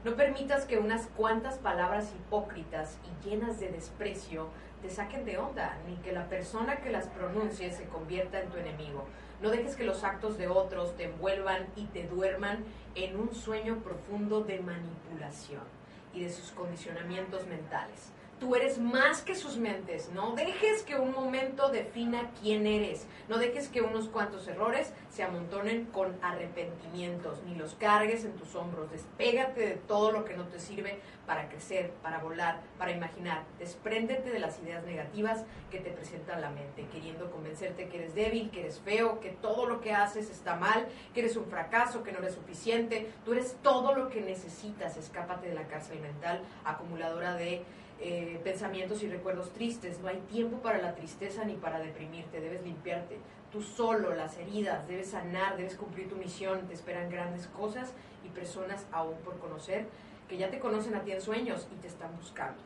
[0.04, 4.48] No permitas que unas cuantas palabras hipócritas y llenas de desprecio
[4.82, 8.58] te saquen de onda, ni que la persona que las pronuncie se convierta en tu
[8.58, 9.04] enemigo.
[9.40, 12.64] No dejes que los actos de otros te envuelvan y te duerman
[12.96, 15.81] en un sueño profundo de manipulación
[16.14, 18.12] y de sus condicionamientos mentales.
[18.42, 20.10] Tú eres más que sus mentes.
[20.12, 23.06] No dejes que un momento defina quién eres.
[23.28, 28.56] No dejes que unos cuantos errores se amontonen con arrepentimientos, ni los cargues en tus
[28.56, 28.90] hombros.
[28.90, 33.44] Despégate de todo lo que no te sirve para crecer, para volar, para imaginar.
[33.60, 38.50] Despréndete de las ideas negativas que te presentan la mente, queriendo convencerte que eres débil,
[38.50, 42.10] que eres feo, que todo lo que haces está mal, que eres un fracaso, que
[42.10, 43.08] no eres suficiente.
[43.24, 44.96] Tú eres todo lo que necesitas.
[44.96, 47.62] Escápate de la cárcel mental acumuladora de
[48.02, 50.00] eh, pensamientos y recuerdos tristes.
[50.00, 52.40] No hay tiempo para la tristeza ni para deprimirte.
[52.40, 53.18] Debes limpiarte
[53.52, 54.86] tú solo las heridas.
[54.88, 56.66] Debes sanar, debes cumplir tu misión.
[56.68, 57.92] Te esperan grandes cosas
[58.24, 59.86] y personas aún por conocer
[60.28, 62.60] que ya te conocen a ti en sueños y te están buscando.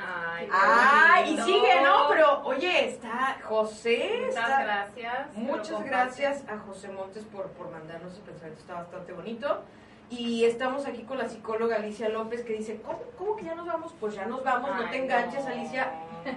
[0.00, 2.06] Ay, Ay, y sigue, ¿no?
[2.08, 4.26] Pero, oye, está José.
[4.26, 5.34] Muchas está- gracias.
[5.36, 9.62] Muchas gracias a José Montes por, por mandarnos ese pensamiento, está bastante bonito.
[10.10, 13.66] Y estamos aquí con la psicóloga Alicia López que dice, ¿cómo, cómo que ya nos
[13.66, 13.92] vamos?
[14.00, 15.50] Pues ya nos vamos, no te enganches no.
[15.50, 15.92] Alicia,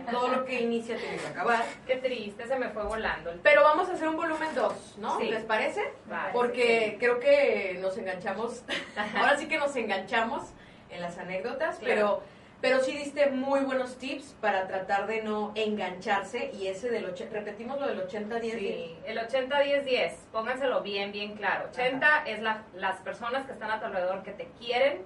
[0.09, 1.63] todo lo que inicia tiene que acabar.
[1.87, 3.31] Qué triste, se me fue volando.
[3.41, 5.17] Pero vamos a hacer un volumen 2, ¿no?
[5.19, 5.29] Sí.
[5.29, 5.93] ¿Les parece?
[6.09, 6.33] Vale.
[6.33, 8.63] Porque creo que nos enganchamos,
[9.15, 10.43] ahora sí que nos enganchamos
[10.89, 11.93] en las anécdotas, Claro.
[11.93, 12.23] pero,
[12.61, 17.33] pero sí diste muy buenos tips para tratar de no engancharse y ese del 80,
[17.33, 18.51] repetimos lo del 80-10.
[18.59, 21.69] Sí, el 80-10-10, pónganselo bien, bien claro.
[21.71, 25.01] 80 es la- las personas que están a tu alrededor que te quieren,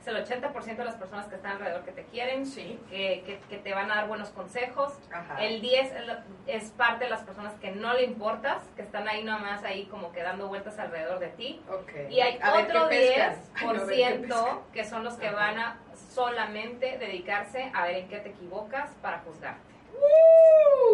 [0.00, 2.78] es el 80% de las personas que están alrededor que te quieren, Sí.
[2.88, 4.92] que, que- que te van a dar buenos consejos.
[5.12, 5.42] Ajá.
[5.44, 9.08] El 10 es, la- es parte de las personas que no le importas, que están
[9.08, 11.60] ahí nomás ahí como que dando vueltas alrededor de ti.
[11.68, 11.90] Ok.
[12.10, 13.36] Y hay A otro qué pescan.
[13.56, 14.58] Ay, no, a ver qué 10% pescan.
[14.72, 15.36] que son los que Ajá.
[15.36, 15.80] van a
[16.16, 19.74] solamente dedicarse a ver en qué te equivocas para juzgarte.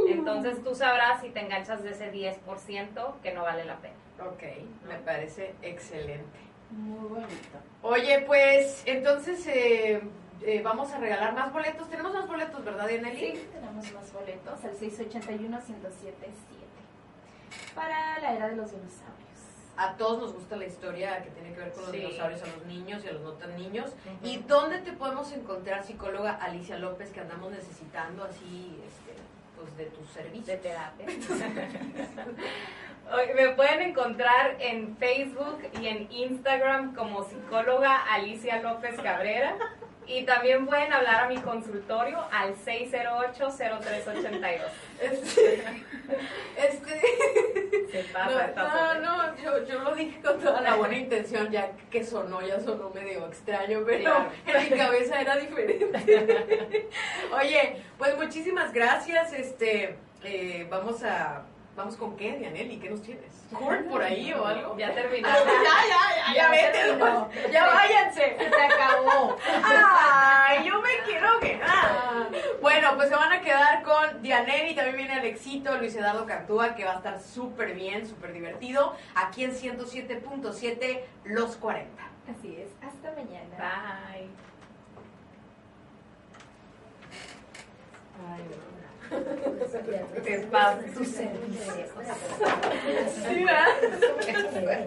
[0.08, 3.94] Entonces tú sabrás si te enganchas de ese 10% que no vale la pena.
[4.20, 4.42] Ok,
[4.88, 6.40] me parece excelente.
[6.70, 7.58] Muy bonito.
[7.82, 10.02] Oye, pues entonces eh,
[10.42, 11.88] eh, vamos a regalar más boletos.
[11.88, 13.36] Tenemos más boletos, ¿verdad, Dianelli?
[13.36, 16.42] Sí, tenemos más boletos al 681-1077
[17.76, 19.21] para la era de los dinosaurios.
[19.76, 21.98] A todos nos gusta la historia que tiene que ver con los Sí.
[21.98, 23.90] dinosaurios, a los niños y a los no tan niños.
[24.22, 29.14] ¿Y dónde te podemos encontrar, psicóloga Alicia López, que andamos necesitando así, este,
[29.58, 30.46] pues de tus servicios?
[30.46, 31.06] De terapia.
[33.34, 39.56] Me pueden encontrar en Facebook y en Instagram como psicóloga Alicia López Cabrera.
[40.06, 44.60] Y también pueden hablar a mi consultorio al 608-0382.
[45.00, 45.62] Este,
[46.58, 47.00] este,
[47.92, 51.70] Se pasa, no, no, no, yo, yo lo dije con toda la buena intención, ya
[51.90, 54.30] que sonó, ya sonó medio extraño, pero Claro.
[54.46, 55.92] en mi cabeza era diferente.
[57.40, 61.42] Oye, pues muchísimas gracias, este, eh, vamos a,
[61.76, 63.32] vamos con qué, Dianelli, ¿qué nos tienes?
[63.52, 64.76] ¿Corn por ahí o algo?
[64.76, 65.38] Ya Ah, terminamos.
[65.46, 67.30] ya, ya, ya, vete, terminó.
[67.52, 68.36] ya váyanse.
[68.38, 69.36] Se acabó.
[69.64, 72.28] Ay, yo me quiero quedar.
[72.60, 76.84] Bueno, pues se van a quedar con Dianelli, también viene Alexito, Luis Eduardo Cantúa, que
[76.84, 82.02] va a estar súper bien, súper divertido, aquí en 107.7, Los 40.
[82.30, 82.70] Así es.
[82.86, 83.56] Hasta mañana.
[84.16, 84.28] Bye.
[90.24, 90.84] Te pasas.
[93.26, 94.86] Sí, ¿verdad?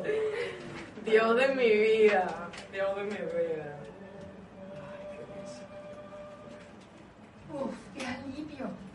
[1.05, 3.77] Dios de mi vida, Dios de mi vida.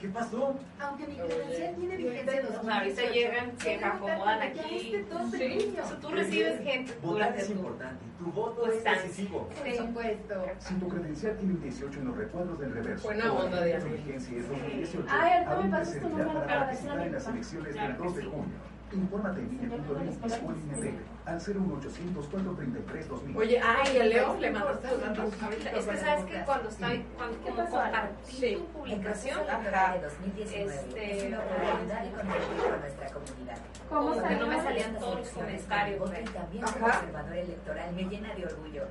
[0.00, 0.54] ¿Qué pasó?
[0.80, 4.60] Aunque mi credencial tiene vigencia O sea, ahorita llegan, se acomodan aquí.
[4.78, 5.74] Sí.
[5.78, 8.04] O sea, tú recibes gente Votar durante es importante.
[8.18, 9.48] Tu voto Pues, es tan- decisivo.
[9.48, 10.44] Por supuesto.
[10.58, 13.84] Si tu credencial tiene un 18 en los recuadros del reverso, Buena onda, la Diana.
[13.84, 16.72] vigencia es 2018, Ay, ahorita me pasas tu número para a
[17.06, 18.56] en las elecciones del que 2 de junio.
[18.92, 20.94] Infórmate en línea.ine.mx
[21.26, 23.36] al 01800 433 2000.
[23.36, 25.32] Oye, ay, a Leo le mandaste los datos.
[25.76, 28.56] Es que sabes que cuando está, cuando ¿Qué como compartí Sí.
[28.56, 29.92] tu publicación, Ajá.
[29.94, 33.58] de 2019 Este, es una oportunidad de contribuir con nuestra comunidad.
[33.88, 34.38] ¿Cómo Como que salió?
[34.40, 38.84] no me salían todos los comentarios, también observador electoral me llena de orgullo.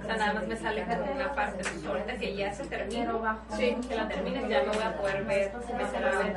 [0.00, 1.58] O sea, nada más me sale como una parte.
[1.62, 3.38] Pues ahorita que ya se termina.
[3.50, 3.76] Sí.
[3.86, 5.52] que la termines, ya no voy a poder ver.
[5.76, 6.36] Me sale a ver.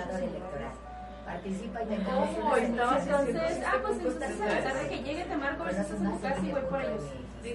[1.30, 3.51] Participa y te ¿Cómo conoce estaba las haciendo elecciones.
[3.51, 5.99] Entonces, ah, pues entonces a pesar de que llegue, te marco a ver si estás
[6.01, 7.03] en tu casa y voy por ellos.
[7.43, 7.53] Sí,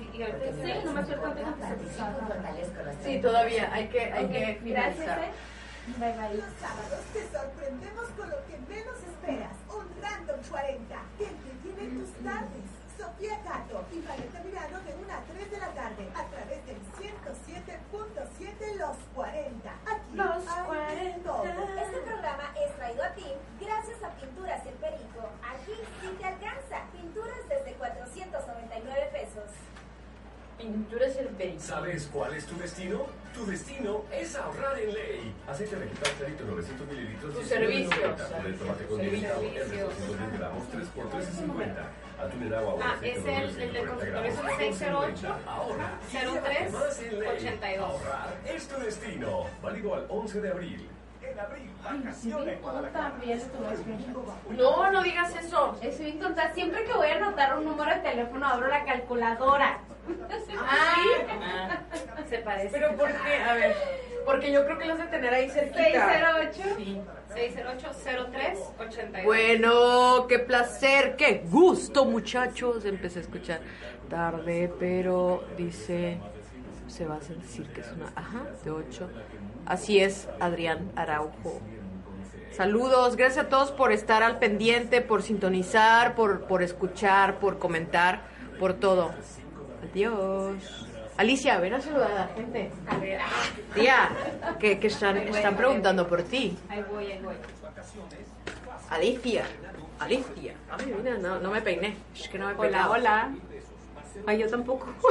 [0.85, 5.19] nomás ahorita tengo que nuestra Sí, todavía, hay que, hay que Gracias, finalizar.
[5.19, 5.31] ¿eh?
[5.99, 6.35] Bye bye.
[6.39, 9.53] Los sábados te sorprendemos con lo que menos esperas.
[9.69, 12.65] Un Random 40 que entretiene tus tardes.
[12.97, 16.79] Sofía Cato y Vanessa Mirano de 1 a 3 de la tarde a través del
[17.59, 19.71] 107.7 Los 40.
[19.85, 21.29] Aquí Los hay de 40.
[21.29, 21.45] todo.
[21.45, 23.27] Este programa es traído a ti
[23.61, 25.21] gracias a Pinturas El Perico.
[25.43, 26.77] Aquí sí te alcanza.
[26.93, 29.51] Pinturas desde 499 pesos.
[30.57, 31.54] Pinturas el perico.
[31.65, 33.07] ¿Sabes cuál es tu destino?
[33.33, 35.35] Tu destino es ahorrar en ley.
[35.49, 37.35] Aceite vegetal clarito 900 mililitros.
[37.35, 37.49] Tu 19.90.
[37.49, 37.89] servicio.
[38.45, 39.65] De tomate condimentado, Servicio.
[39.65, 41.89] R 210 gramos, 3 por 13.50.
[42.21, 45.51] Atún en agua Ah, es el- el del 50 consultorio, es el gramos, 608 2.50.
[45.51, 47.29] Ahora, 03 más en ley.
[47.29, 47.91] 82.
[47.91, 49.47] Ahorrar es tu destino.
[49.63, 50.89] Válido al 11 de abril.
[51.23, 52.61] En abril, vacaciones.
[52.93, 53.43] También.
[54.51, 55.77] No, no digas eso.
[55.81, 56.53] Estoy bien tonta.
[56.53, 59.79] Siempre que voy a anotar un número de teléfono, abro la calculadora.
[60.59, 61.83] Ah,
[62.29, 62.69] Se parece.
[62.71, 63.35] pero ¿por qué?
[63.37, 63.75] A ver,
[64.25, 65.83] porque yo creo que lo has de tener ahí cerquita.
[65.83, 66.63] 608.
[66.77, 67.01] Sí.
[67.35, 69.25] 608-03-82.
[69.25, 72.85] Bueno, qué placer, qué gusto, muchachos.
[72.85, 73.61] Empecé a escuchar
[74.09, 76.19] tarde, pero dice,
[76.87, 79.11] se va a decir que es una, ajá, de 8.
[79.67, 81.61] Así es, Adrián Araujo.
[82.53, 88.23] Saludos, gracias a todos por estar al pendiente, por sintonizar, por, por escuchar, por comentar,
[88.61, 89.13] por todo.
[89.91, 90.87] Adiós.
[91.17, 92.71] Alicia, ven a saludar a la gente.
[92.89, 93.21] A ver,
[93.75, 94.11] Tía,
[94.59, 96.59] que, que están, están preguntando por ti.
[96.69, 97.35] ahí voy, ahí voy.
[98.91, 99.45] Alicia,
[100.01, 100.55] Alicia.
[100.71, 101.97] Ay, mira, no, no me peiné.
[102.15, 103.31] Es que no me he Hola, hola.
[104.27, 104.87] Ay, yo tampoco.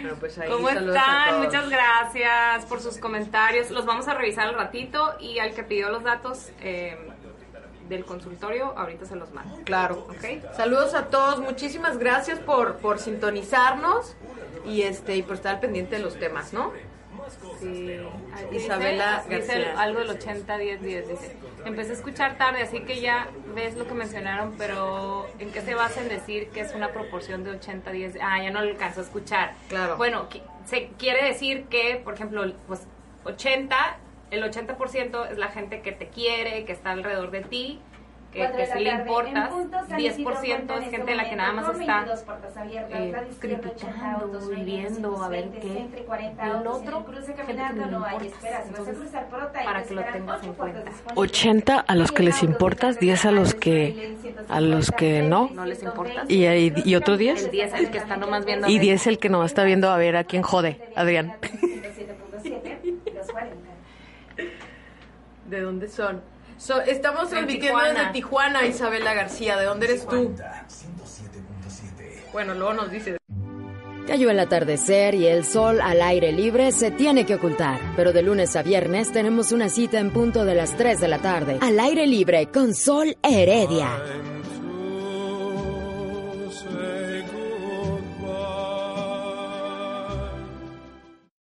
[0.00, 1.42] Bueno, pues ahí ¿Cómo están?
[1.42, 3.70] Muchas gracias por sus comentarios.
[3.70, 6.96] Los vamos a revisar al ratito y al que pidió los datos eh,
[7.92, 9.56] del consultorio, ahorita se los mando.
[9.64, 10.06] Claro.
[10.08, 10.54] ¿Ok?
[10.56, 11.40] Saludos a todos.
[11.40, 14.16] Muchísimas gracias por, por sintonizarnos
[14.66, 16.72] y este y por estar al pendiente de los temas, ¿no?
[17.60, 17.98] Sí.
[18.50, 20.80] Isabela dice, dice algo del 80-10-10.
[20.80, 25.60] Dice: Empecé a escuchar tarde, así que ya ves lo que mencionaron, pero ¿en qué
[25.60, 28.18] se basa en decir que es una proporción de 80-10?
[28.20, 29.54] Ah, ya no lo alcanzó a escuchar.
[29.68, 29.96] Claro.
[29.96, 30.28] Bueno,
[30.66, 32.80] se quiere decir que, por ejemplo, pues
[33.24, 33.76] 80,
[34.32, 37.80] el 80% es la gente que te quiere, que está alrededor de ti,
[38.32, 39.44] que, que de sí le importas.
[39.44, 41.86] en punto, San Isidro 10% cuenta en es gente la que nada más está con
[42.06, 45.68] 22 puertas abiertas, eh, la izquierda 80 criticando autos, y viendo a ver 220, qué.
[45.74, 48.26] centro y 40 Y el otro, cruce gente caminando que no hay importa.
[48.34, 50.78] espera, si vas a Entonces, cruzar por otra, hay para que lo tengas en cuenta.
[50.80, 51.18] disponibles.
[51.18, 54.16] 80 a los que les importas, 10 a los que
[54.48, 55.50] a los que no.
[55.52, 56.24] No les importa.
[56.28, 57.44] Y, y, y otro 10.
[57.44, 58.66] El 10 el que está nomás viendo.
[58.66, 61.34] Y 10 el que no está viendo a ver a quién jode, Adrián.
[61.42, 63.56] 107.7, los 40.
[65.52, 66.22] ¿De dónde son?
[66.56, 67.98] So- estamos De transmitiendo Tijuana.
[68.00, 69.58] desde Tijuana, Isabela García.
[69.58, 70.34] ¿De dónde eres tú?
[70.34, 72.32] 107.7.
[72.32, 73.18] Bueno, luego nos dices.
[74.06, 77.78] Cayó el atardecer y el sol al aire libre se tiene que ocultar.
[77.96, 81.18] Pero de lunes a viernes tenemos una cita en punto de las 3 de la
[81.18, 81.58] tarde.
[81.60, 83.90] Al aire libre con Sol Heredia.